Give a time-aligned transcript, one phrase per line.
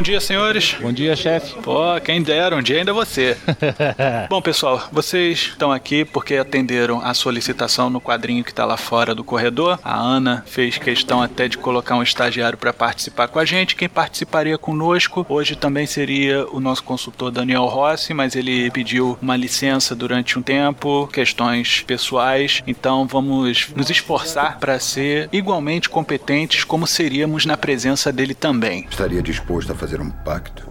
[0.00, 0.76] Bom dia, senhores.
[0.80, 1.56] Bom dia, chefe.
[1.60, 3.36] Pô, quem dera, um dia ainda você.
[4.30, 9.14] Bom, pessoal, vocês estão aqui porque atenderam a solicitação no quadrinho que está lá fora
[9.14, 9.78] do corredor.
[9.84, 13.76] A Ana fez questão até de colocar um estagiário para participar com a gente.
[13.76, 19.36] Quem participaria conosco hoje também seria o nosso consultor Daniel Rossi, mas ele pediu uma
[19.36, 22.62] licença durante um tempo, questões pessoais.
[22.66, 28.86] Então vamos nos esforçar para ser igualmente competentes como seríamos na presença dele também.
[28.90, 30.69] Estaria disposto a fazer um pacto?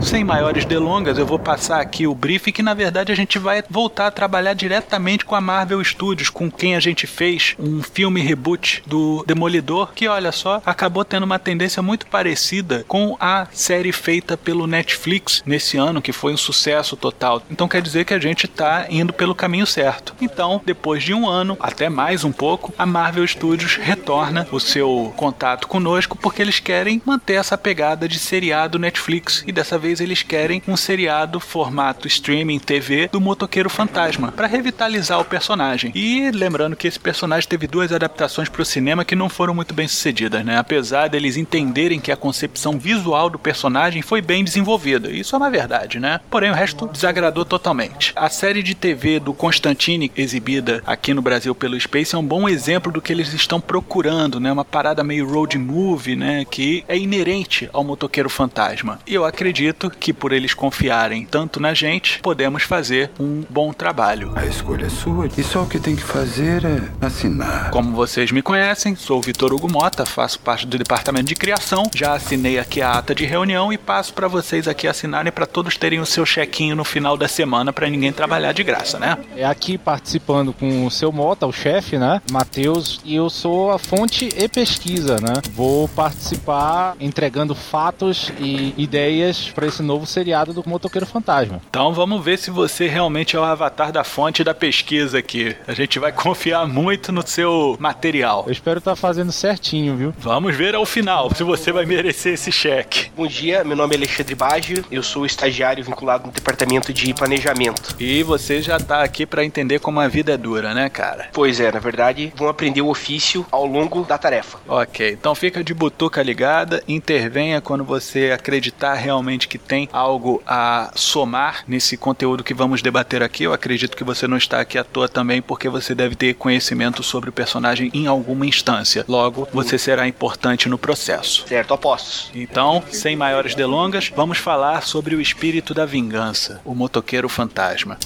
[0.00, 3.62] Sem maiores delongas, eu vou passar aqui o briefing que na verdade a gente vai
[3.70, 8.20] voltar a trabalhar diretamente com a Marvel Studios, com quem a gente fez um filme
[8.20, 13.92] reboot do Demolidor, que olha só, acabou tendo uma tendência muito parecida com a série
[13.92, 17.42] feita pelo Netflix nesse ano, que foi um sucesso total.
[17.50, 20.14] Então quer dizer que a gente tá indo pelo caminho certo.
[20.20, 25.12] Então, depois de um ano, até mais um pouco, a Marvel Studios retorna o seu
[25.16, 30.62] contato conosco porque eles querem manter essa pegada de seriado Netflix e dessa eles querem
[30.66, 35.92] um seriado formato streaming TV do Motoqueiro Fantasma para revitalizar o personagem.
[35.94, 39.74] E lembrando que esse personagem teve duas adaptações para o cinema que não foram muito
[39.74, 40.56] bem sucedidas, né?
[40.56, 45.10] Apesar deles entenderem que a concepção visual do personagem foi bem desenvolvida.
[45.10, 46.20] Isso é uma verdade, né?
[46.30, 48.12] Porém o resto desagradou totalmente.
[48.16, 52.48] A série de TV do Constantine exibida aqui no Brasil pelo Space é um bom
[52.48, 54.50] exemplo do que eles estão procurando, né?
[54.50, 56.44] Uma parada meio road movie, né?
[56.44, 58.98] Que é inerente ao Motoqueiro Fantasma.
[59.06, 64.32] E eu acredito que por eles confiarem tanto na gente, podemos fazer um bom trabalho.
[64.34, 67.70] A escolha é sua e só o que tem que fazer é assinar.
[67.70, 71.84] Como vocês me conhecem, sou o Vitor Hugo Mota, faço parte do departamento de criação,
[71.94, 75.76] já assinei aqui a ata de reunião e passo para vocês aqui assinarem para todos
[75.76, 79.18] terem o seu chequinho no final da semana para ninguém trabalhar de graça, né?
[79.36, 82.20] É aqui participando com o seu Mota, o chefe, né?
[82.30, 85.34] Matheus, e eu sou a fonte e pesquisa, né?
[85.52, 91.60] Vou participar entregando fatos e ideias para esse novo seriado do Motoqueiro Fantasma.
[91.68, 95.56] Então vamos ver se você realmente é o avatar da fonte da pesquisa aqui.
[95.66, 98.44] A gente vai confiar muito no seu material.
[98.46, 100.14] Eu espero estar fazendo certinho, viu?
[100.18, 103.10] Vamos ver ao final se você vai merecer esse cheque.
[103.16, 107.94] Bom dia, meu nome é Alexandre Baggio, eu sou estagiário vinculado no departamento de planejamento.
[107.98, 111.28] E você já tá aqui para entender como a vida é dura, né, cara?
[111.32, 114.58] Pois é, na verdade, vão aprender o ofício ao longo da tarefa.
[114.66, 120.90] Ok, então fica de butuca ligada, intervenha quando você acreditar realmente que tem algo a
[120.94, 123.44] somar nesse conteúdo que vamos debater aqui.
[123.44, 127.02] Eu acredito que você não está aqui à toa também, porque você deve ter conhecimento
[127.02, 129.04] sobre o personagem em alguma instância.
[129.08, 131.44] Logo, você será importante no processo.
[131.46, 132.30] Certo, apostos.
[132.34, 137.98] Então, sem maiores delongas, vamos falar sobre o espírito da vingança, o motoqueiro fantasma.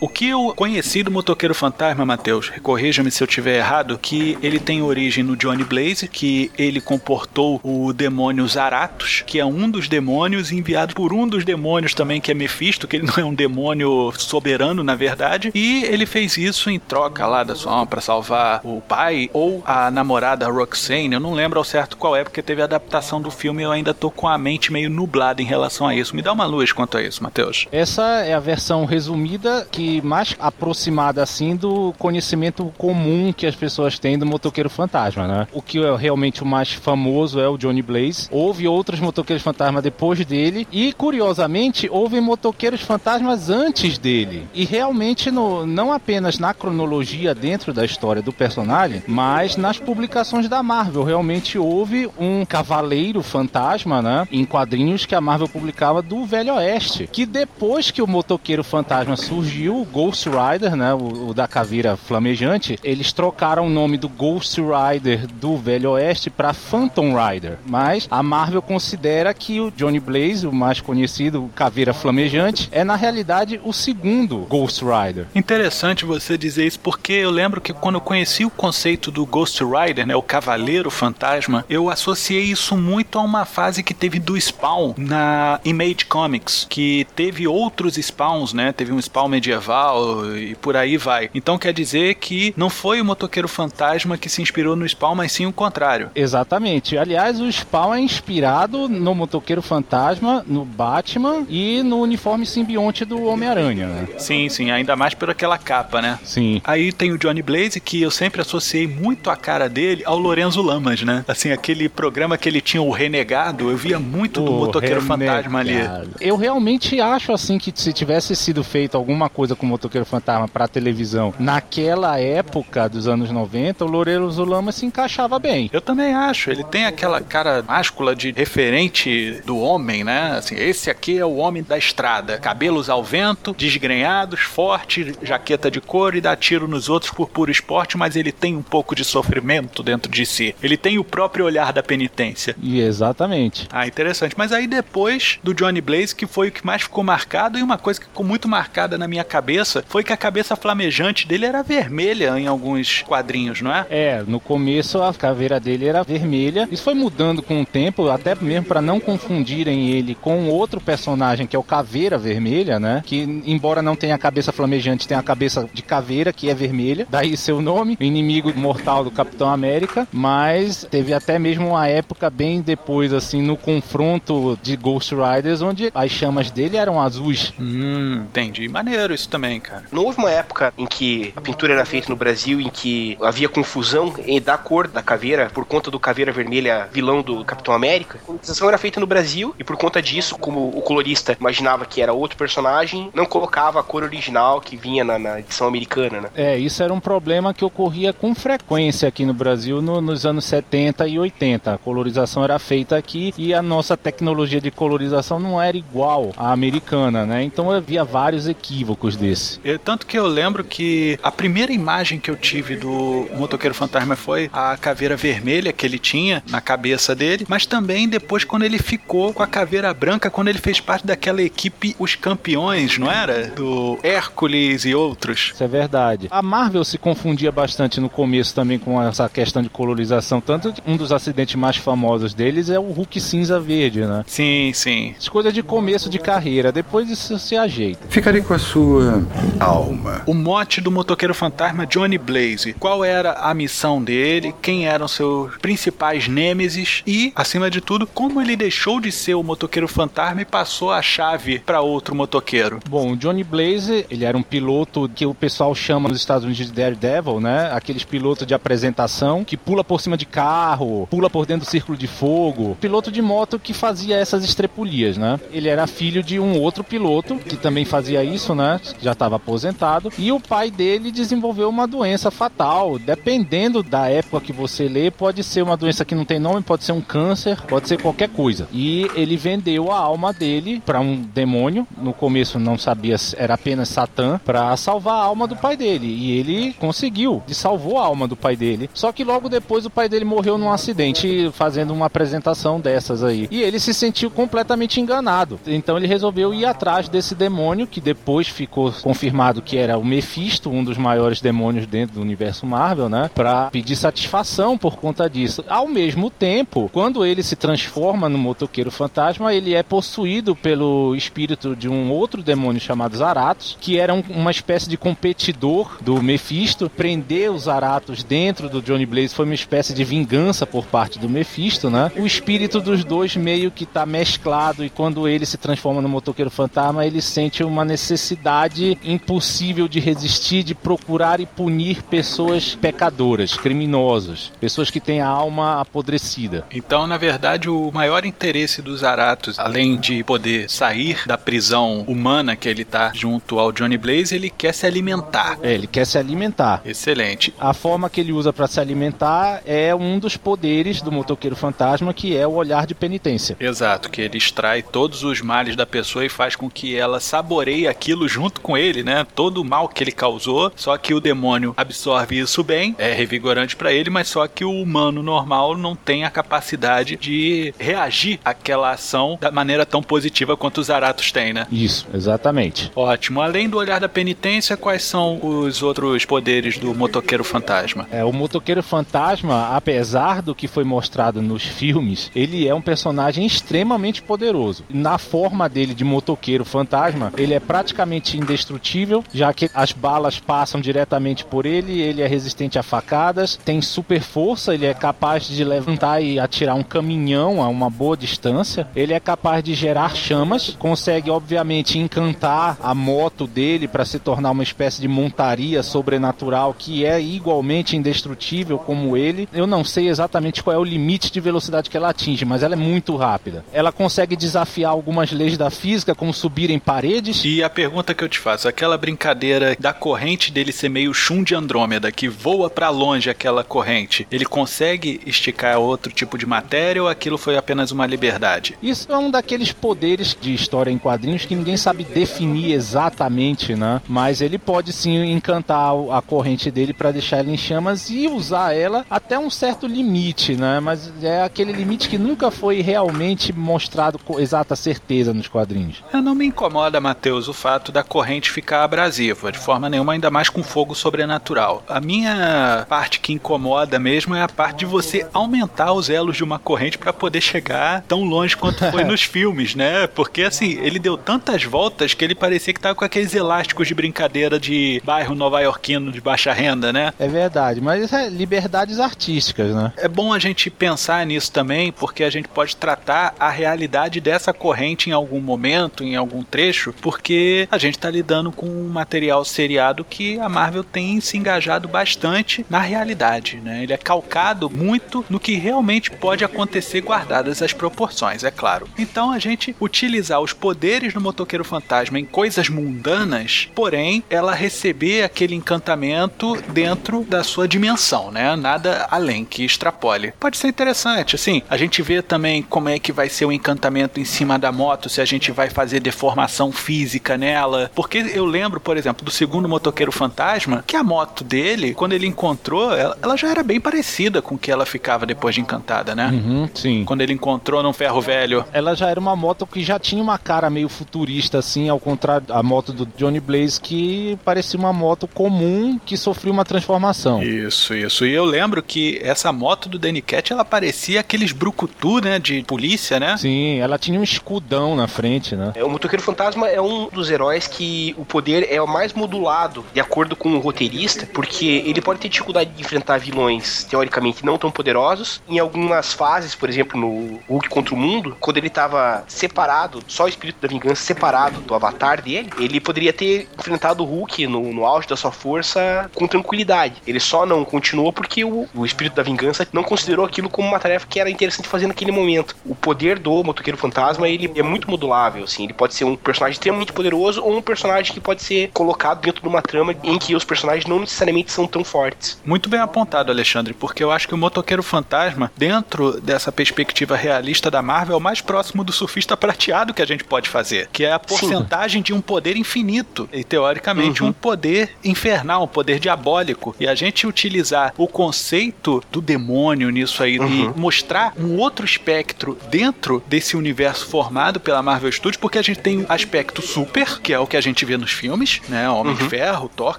[0.00, 4.58] O que eu conheci do Motoqueiro Fantasma, Matheus, corrija-me se eu tiver errado, que ele
[4.58, 9.88] tem origem no Johnny Blaze, que ele comportou o demônio Zaratos, que é um dos
[9.88, 13.34] demônios enviado por um dos demônios também, que é Mephisto, que ele não é um
[13.34, 18.00] demônio soberano, na verdade, e ele fez isso em troca lá da sua alma para
[18.00, 22.40] salvar o pai ou a namorada Roxane, eu não lembro ao certo qual é, porque
[22.40, 25.44] teve a adaptação do filme e eu ainda tô com a mente meio nublada em
[25.44, 26.16] relação a isso.
[26.16, 27.66] Me dá uma luz quanto a isso, Matheus.
[27.70, 33.98] Essa é a versão resumida que mais aproximada assim do conhecimento comum que as pessoas
[33.98, 35.48] têm do motoqueiro fantasma, né?
[35.52, 38.28] O que é realmente o mais famoso é o Johnny Blaze.
[38.30, 44.46] Houve outros motoqueiros fantasma depois dele e curiosamente houve motoqueiros fantasmas antes dele.
[44.52, 50.48] E realmente no, não apenas na cronologia dentro da história do personagem, mas nas publicações
[50.48, 51.04] da Marvel.
[51.04, 57.08] Realmente houve um cavaleiro fantasma, né, em quadrinhos que a Marvel publicava do Velho Oeste,
[57.10, 61.96] que depois que o motoqueiro fantasma surgiu, o Ghost Rider, né, o, o, da caveira
[61.96, 67.58] flamejante, eles trocaram o nome do Ghost Rider do Velho Oeste para Phantom Rider.
[67.66, 72.94] Mas a Marvel considera que o Johnny Blaze, o mais conhecido, caveira flamejante, é na
[72.94, 75.26] realidade o segundo Ghost Rider.
[75.34, 79.62] Interessante você dizer isso porque eu lembro que quando eu conheci o conceito do Ghost
[79.64, 84.38] Rider, né, o cavaleiro fantasma, eu associei isso muito a uma fase que teve do
[84.38, 88.72] Spawn na Image Comics, que teve outros Spawns, né?
[88.72, 91.30] Teve um Spawn medieval carnaval e por aí vai.
[91.34, 95.32] Então quer dizer que não foi o motoqueiro fantasma que se inspirou no Spawn, mas
[95.32, 96.10] sim o contrário.
[96.14, 96.98] Exatamente.
[96.98, 103.24] Aliás, o Spawn é inspirado no motoqueiro fantasma, no Batman e no uniforme simbionte do
[103.24, 104.08] Homem-Aranha, né?
[104.18, 106.18] Sim, sim, ainda mais por aquela capa, né?
[106.24, 106.60] Sim.
[106.64, 110.60] Aí tem o Johnny Blaze, que eu sempre associei muito a cara dele ao Lorenzo
[110.62, 111.24] Lamas, né?
[111.28, 115.44] Assim, aquele programa que ele tinha o Renegado, eu via muito do O motoqueiro Renegado.
[115.44, 115.74] fantasma ali.
[116.20, 120.48] Eu realmente acho assim que se tivesse sido feito alguma coisa com o Motoqueiro Fantasma
[120.48, 125.68] pra televisão naquela época dos anos 90, o Loureiro Lama se encaixava bem.
[125.72, 130.36] Eu também acho, ele tem aquela cara máscula de referente do homem, né?
[130.38, 132.38] Assim, esse aqui é o homem da estrada.
[132.38, 137.50] Cabelos ao vento, desgrenhados, forte, jaqueta de couro e dá tiro nos outros por puro
[137.50, 140.54] esporte, mas ele tem um pouco de sofrimento dentro de si.
[140.62, 142.56] Ele tem o próprio olhar da penitência.
[142.62, 143.68] E exatamente.
[143.70, 144.34] Ah, interessante.
[144.38, 147.76] Mas aí depois do Johnny Blaze, que foi o que mais ficou marcado, e uma
[147.76, 149.39] coisa que ficou muito marcada na minha cabeça
[149.86, 153.86] foi que a cabeça flamejante dele era vermelha em alguns quadrinhos, não é?
[153.90, 156.68] É, no começo a caveira dele era vermelha.
[156.70, 161.46] Isso foi mudando com o tempo, até mesmo para não confundirem ele com outro personagem
[161.46, 163.02] que é o Caveira Vermelha, né?
[163.04, 167.06] Que embora não tenha a cabeça flamejante, tem a cabeça de caveira que é vermelha.
[167.08, 170.06] Daí seu nome, o inimigo mortal do Capitão América.
[170.12, 175.90] Mas teve até mesmo uma época bem depois, assim, no confronto de Ghost Riders, onde
[175.94, 177.52] as chamas dele eram azuis.
[177.58, 178.68] Hum, entendi.
[178.68, 179.84] Maneiro isso também, cara.
[179.92, 183.48] Não houve uma época em que a pintura era feita no Brasil, em que havia
[183.48, 188.18] confusão em da cor da caveira por conta do caveira vermelha vilão do Capitão América.
[188.22, 192.02] A colorização era feita no Brasil e por conta disso, como o colorista imaginava que
[192.02, 196.28] era outro personagem, não colocava a cor original que vinha na, na edição americana, né?
[196.34, 200.44] É, isso era um problema que ocorria com frequência aqui no Brasil no- nos anos
[200.44, 201.74] 70 e 80.
[201.74, 206.52] A colorização era feita aqui e a nossa tecnologia de colorização não era igual à
[206.52, 207.42] americana, né?
[207.42, 209.60] Então havia vários equívocos desse.
[209.64, 214.16] Eu- tanto que eu lembro que a primeira imagem que eu tive do Motoqueiro Fantasma
[214.16, 218.78] foi a caveira vermelha que ele tinha na cabeça dele, mas também depois quando ele
[218.78, 223.48] ficou com a caveira branca, quando ele fez parte daquela equipe Os Campeões, não era?
[223.48, 225.50] Do Hércules e outros.
[225.54, 226.28] Isso é verdade.
[226.30, 230.82] A Marvel se confundia bastante no começo também com essa questão de colorização, tanto que
[230.86, 234.24] um dos acidentes mais famosos deles é o Hulk cinza verde, né?
[234.26, 235.14] Sim, sim.
[235.18, 238.00] As coisas de começo de carreira, depois isso se ajeita.
[238.08, 239.09] Ficarei com a sua
[239.58, 240.22] alma.
[240.26, 242.74] O mote do motoqueiro fantasma Johnny Blaze.
[242.74, 244.54] Qual era a missão dele?
[244.62, 247.02] Quem eram seus principais nêmesis?
[247.06, 251.02] E, acima de tudo, como ele deixou de ser o motoqueiro fantasma e passou a
[251.02, 252.80] chave para outro motoqueiro?
[252.88, 256.66] Bom, o Johnny Blaze, ele era um piloto que o pessoal chama nos Estados Unidos
[256.66, 257.70] de Daredevil, né?
[257.72, 261.96] Aqueles pilotos de apresentação que pula por cima de carro, pula por dentro do círculo
[261.96, 262.76] de fogo.
[262.80, 265.38] Piloto de moto que fazia essas estrepulias, né?
[265.52, 268.80] Ele era filho de um outro piloto que também fazia isso, né?
[269.02, 270.12] Já estava aposentado.
[270.18, 272.98] E o pai dele desenvolveu uma doença fatal.
[272.98, 276.84] Dependendo da época que você lê, pode ser uma doença que não tem nome, pode
[276.84, 278.68] ser um câncer, pode ser qualquer coisa.
[278.72, 281.86] E ele vendeu a alma dele para um demônio.
[281.96, 286.06] No começo não sabia era apenas Satã para salvar a alma do pai dele.
[286.06, 288.90] E ele conseguiu, e salvou a alma do pai dele.
[288.94, 293.48] Só que logo depois o pai dele morreu num acidente fazendo uma apresentação dessas aí.
[293.50, 295.58] E ele se sentiu completamente enganado.
[295.66, 300.70] Então ele resolveu ir atrás desse demônio que depois ficou confirmado que era o Mephisto,
[300.70, 303.30] um dos maiores demônios dentro do universo Marvel, né?
[303.34, 305.64] Para pedir satisfação por conta disso.
[305.68, 311.74] Ao mesmo tempo, quando ele se transforma no motoqueiro fantasma, ele é possuído pelo espírito
[311.76, 316.88] de um outro demônio chamado Zaratos, que era um- uma espécie de competidor do Mephisto.
[316.90, 321.28] Prender os Zaratos dentro do Johnny Blaze foi uma espécie de vingança por parte do
[321.28, 322.10] Mephisto, né?
[322.16, 326.50] O espírito dos dois meio que tá mesclado e quando ele se transforma no motoqueiro
[326.50, 334.52] fantasma, ele sente uma necessidade impossível de resistir, de procurar e punir pessoas pecadoras, criminosas,
[334.60, 336.64] pessoas que têm a alma apodrecida.
[336.70, 342.56] Então, na verdade, o maior interesse dos Aratos, além de poder sair da prisão humana
[342.56, 345.58] que ele tá junto ao Johnny Blaze, ele quer se alimentar.
[345.62, 346.82] É, ele quer se alimentar.
[346.84, 347.54] Excelente.
[347.58, 352.14] A forma que ele usa para se alimentar é um dos poderes do motoqueiro fantasma,
[352.14, 353.56] que é o olhar de penitência.
[353.58, 357.86] Exato, que ele extrai todos os males da pessoa e faz com que ela saboreie
[357.86, 359.26] aquilo junto com ele, né?
[359.34, 363.76] Todo o mal que ele causou, só que o demônio absorve isso bem, é revigorante
[363.76, 368.90] pra ele, mas só que o humano normal não tem a capacidade de reagir àquela
[368.92, 371.66] ação da maneira tão positiva quanto os Zaratos têm, né?
[371.70, 372.90] Isso, exatamente.
[372.94, 373.40] Ótimo.
[373.40, 378.06] Além do olhar da penitência, quais são os outros poderes do motoqueiro fantasma?
[378.10, 383.44] É, o motoqueiro fantasma, apesar do que foi mostrado nos filmes, ele é um personagem
[383.46, 384.84] extremamente poderoso.
[384.88, 390.80] Na forma dele de motoqueiro fantasma, ele é praticamente indestrutível, já que as balas passam
[390.80, 395.62] diretamente por ele, ele é resistente a facadas, tem super força, ele é capaz de
[395.62, 400.76] levantar e atirar um caminhão a uma boa distância, ele é capaz de gerar chamas,
[400.78, 407.04] consegue obviamente encantar a moto dele para se tornar uma espécie de montaria sobrenatural que
[407.04, 409.48] é igualmente indestrutível como ele.
[409.52, 412.74] Eu não sei exatamente qual é o limite de velocidade que ela atinge, mas ela
[412.74, 413.64] é muito rápida.
[413.72, 417.44] Ela consegue desafiar algumas leis da física, como subir em paredes.
[417.44, 421.42] E a pergunta que eu te faço, aquela brincadeira da corrente dele ser meio chum
[421.42, 427.02] de Andrômeda, que voa para longe aquela corrente, ele consegue esticar outro tipo de matéria
[427.02, 428.76] ou aquilo foi apenas uma liberdade?
[428.82, 434.00] Isso é um daqueles poderes de história em quadrinhos que ninguém sabe definir exatamente, né?
[434.08, 438.74] Mas ele pode sim encantar a corrente dele para deixar ela em chamas e usar
[438.74, 440.80] ela até um certo limite, né?
[440.80, 446.02] Mas é aquele limite que nunca foi realmente mostrado com exata certeza nos quadrinhos.
[446.12, 450.30] É, não me incomoda, Matheus, o fato da corrente ficar abrasiva, de forma nenhuma, ainda
[450.30, 451.82] mais com fogo sobrenatural.
[451.88, 456.44] A minha parte que incomoda mesmo é a parte de você aumentar os elos de
[456.44, 460.06] uma corrente para poder chegar tão longe quanto foi nos filmes, né?
[460.06, 463.94] Porque assim, ele deu tantas voltas que ele parecia que tava com aqueles elásticos de
[463.94, 467.12] brincadeira de bairro nova-iorquino de baixa renda, né?
[467.18, 469.92] É verdade, mas é liberdades artísticas, né?
[469.96, 474.52] É bom a gente pensar nisso também, porque a gente pode tratar a realidade dessa
[474.52, 479.42] corrente em algum momento, em algum trecho, porque a gente está lidando com um material
[479.46, 483.82] seriado que a Marvel tem se engajado bastante na realidade, né?
[483.82, 488.86] Ele é calcado muito no que realmente pode acontecer guardadas as proporções, é claro.
[488.98, 495.22] Então a gente utilizar os poderes do motoqueiro fantasma em coisas mundanas, porém ela receber
[495.22, 498.54] aquele encantamento dentro da sua dimensão, né?
[498.54, 500.34] Nada além que extrapole.
[500.38, 504.20] Pode ser interessante, assim, a gente vê também como é que vai ser o encantamento
[504.20, 508.80] em cima da moto, se a gente vai fazer deformação física nela, porque eu lembro,
[508.80, 513.36] por exemplo, do segundo motoqueiro fantasma, que a moto dele, quando ele encontrou, ela, ela
[513.36, 516.28] já era bem parecida com o que ela ficava depois de encantada, né?
[516.32, 517.04] Uhum, sim.
[517.04, 518.64] Quando ele encontrou num ferro velho.
[518.72, 522.46] Ela já era uma moto que já tinha uma cara meio futurista, assim, ao contrário
[522.46, 527.42] da moto do Johnny Blaze, que parecia uma moto comum que sofreu uma transformação.
[527.42, 528.26] Isso, isso.
[528.26, 532.62] E eu lembro que essa moto do Danny Cat, ela parecia aqueles brucutu, né, de
[532.62, 533.36] polícia, né?
[533.36, 535.72] Sim, ela tinha um escudão na frente, né?
[535.74, 539.84] É, o Motoqueiro Fantasma é um dos heróis que o poder é o mais modulado
[539.92, 544.58] de acordo com o roteirista, porque ele pode ter dificuldade de enfrentar vilões teoricamente não
[544.58, 545.42] tão poderosos.
[545.48, 550.24] Em algumas fases, por exemplo, no Hulk contra o Mundo, quando ele estava separado, só
[550.24, 554.72] o espírito da vingança separado do avatar dele, ele poderia ter enfrentado o Hulk no,
[554.72, 557.02] no auge da sua força com tranquilidade.
[557.06, 560.78] Ele só não continuou porque o, o espírito da vingança não considerou aquilo como uma
[560.78, 562.56] tarefa que era interessante fazer naquele momento.
[562.64, 565.64] O poder do motoqueiro fantasma ele é muito modulável, assim.
[565.64, 569.42] Ele pode ser um personagem extremamente poderoso ou um personagem que pode ser colocado dentro
[569.42, 572.38] de uma trama em que os personagens não necessariamente são tão fortes.
[572.44, 577.70] Muito bem apontado, Alexandre, porque eu acho que o motoqueiro fantasma, dentro dessa perspectiva realista
[577.70, 581.04] da Marvel, é o mais próximo do surfista prateado que a gente pode fazer, que
[581.04, 582.04] é a porcentagem Sim.
[582.04, 584.30] de um poder infinito e teoricamente uhum.
[584.30, 586.74] um poder infernal, um poder diabólico.
[586.78, 590.72] E a gente utilizar o conceito do demônio nisso aí uhum.
[590.74, 595.80] e mostrar um outro espectro dentro desse universo formado pela Marvel Studios, porque a gente
[595.80, 598.88] tem o aspecto super, que é o que a gente vê nos filmes, né?
[598.88, 599.18] Homem uhum.
[599.18, 599.98] de Ferro, Thor,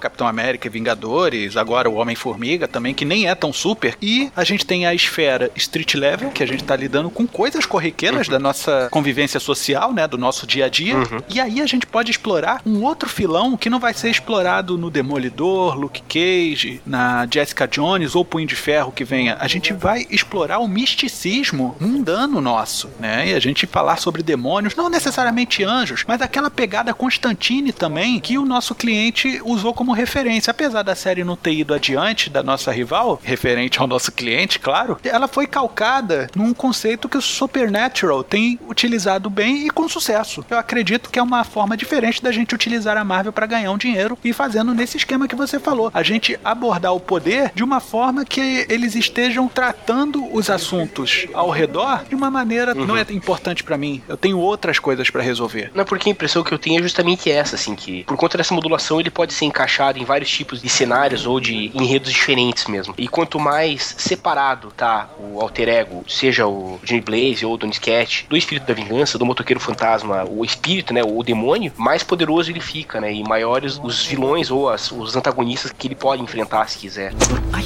[0.00, 3.96] Capitão América e Vingadores, agora o Homem-Formiga também, que nem é tão super.
[4.00, 7.66] E a gente tem a esfera street level, que a gente tá lidando com coisas
[7.66, 8.32] corriqueiras uhum.
[8.32, 10.06] da nossa convivência social, né?
[10.06, 10.96] Do nosso dia a dia.
[10.96, 11.22] Uhum.
[11.28, 14.90] E aí a gente pode explorar um outro filão que não vai ser explorado no
[14.90, 19.36] Demolidor, Luke Cage, na Jessica Jones ou Punho de Ferro que venha.
[19.40, 23.28] A gente vai explorar o misticismo mundano nosso, né?
[23.28, 28.38] E a gente falar sobre demônios, não necessariamente anjos, mas aquela pegada Constantine também que
[28.38, 30.50] o nosso cliente usou como referência.
[30.50, 34.98] Apesar da série não ter ido adiante da nossa rival, referente ao nosso cliente, claro,
[35.04, 40.44] ela foi calcada num conceito que o Supernatural tem utilizado bem e com sucesso.
[40.48, 43.78] Eu acredito que é uma forma diferente da gente utilizar a Marvel para ganhar um
[43.78, 45.90] dinheiro e fazendo nesse esquema que você falou.
[45.94, 51.50] A gente abordar o poder de uma forma que eles estejam tratando os assuntos ao
[51.50, 52.86] redor de uma maneira uhum.
[52.86, 54.02] não é importante para mim.
[54.08, 55.70] Eu tenho outras coisas para resolver.
[55.74, 58.54] Não, porque a impressão que eu tenho é justamente essa, assim, que por conta dessa
[58.54, 62.94] modulação ele pode ser encaixado em vários tipos de cenários ou de enredos diferentes mesmo.
[62.96, 67.68] E quanto mais separado tá o alter ego, seja o Jimmy Blaze ou o Don
[67.68, 72.50] Sketch, do espírito da vingança, do motoqueiro fantasma, o espírito, né, o demônio, mais poderoso
[72.50, 76.68] ele fica, né, e maiores os vilões ou as, os antagonistas que ele pode enfrentar
[76.68, 77.12] se quiser.
[77.52, 77.64] Ai.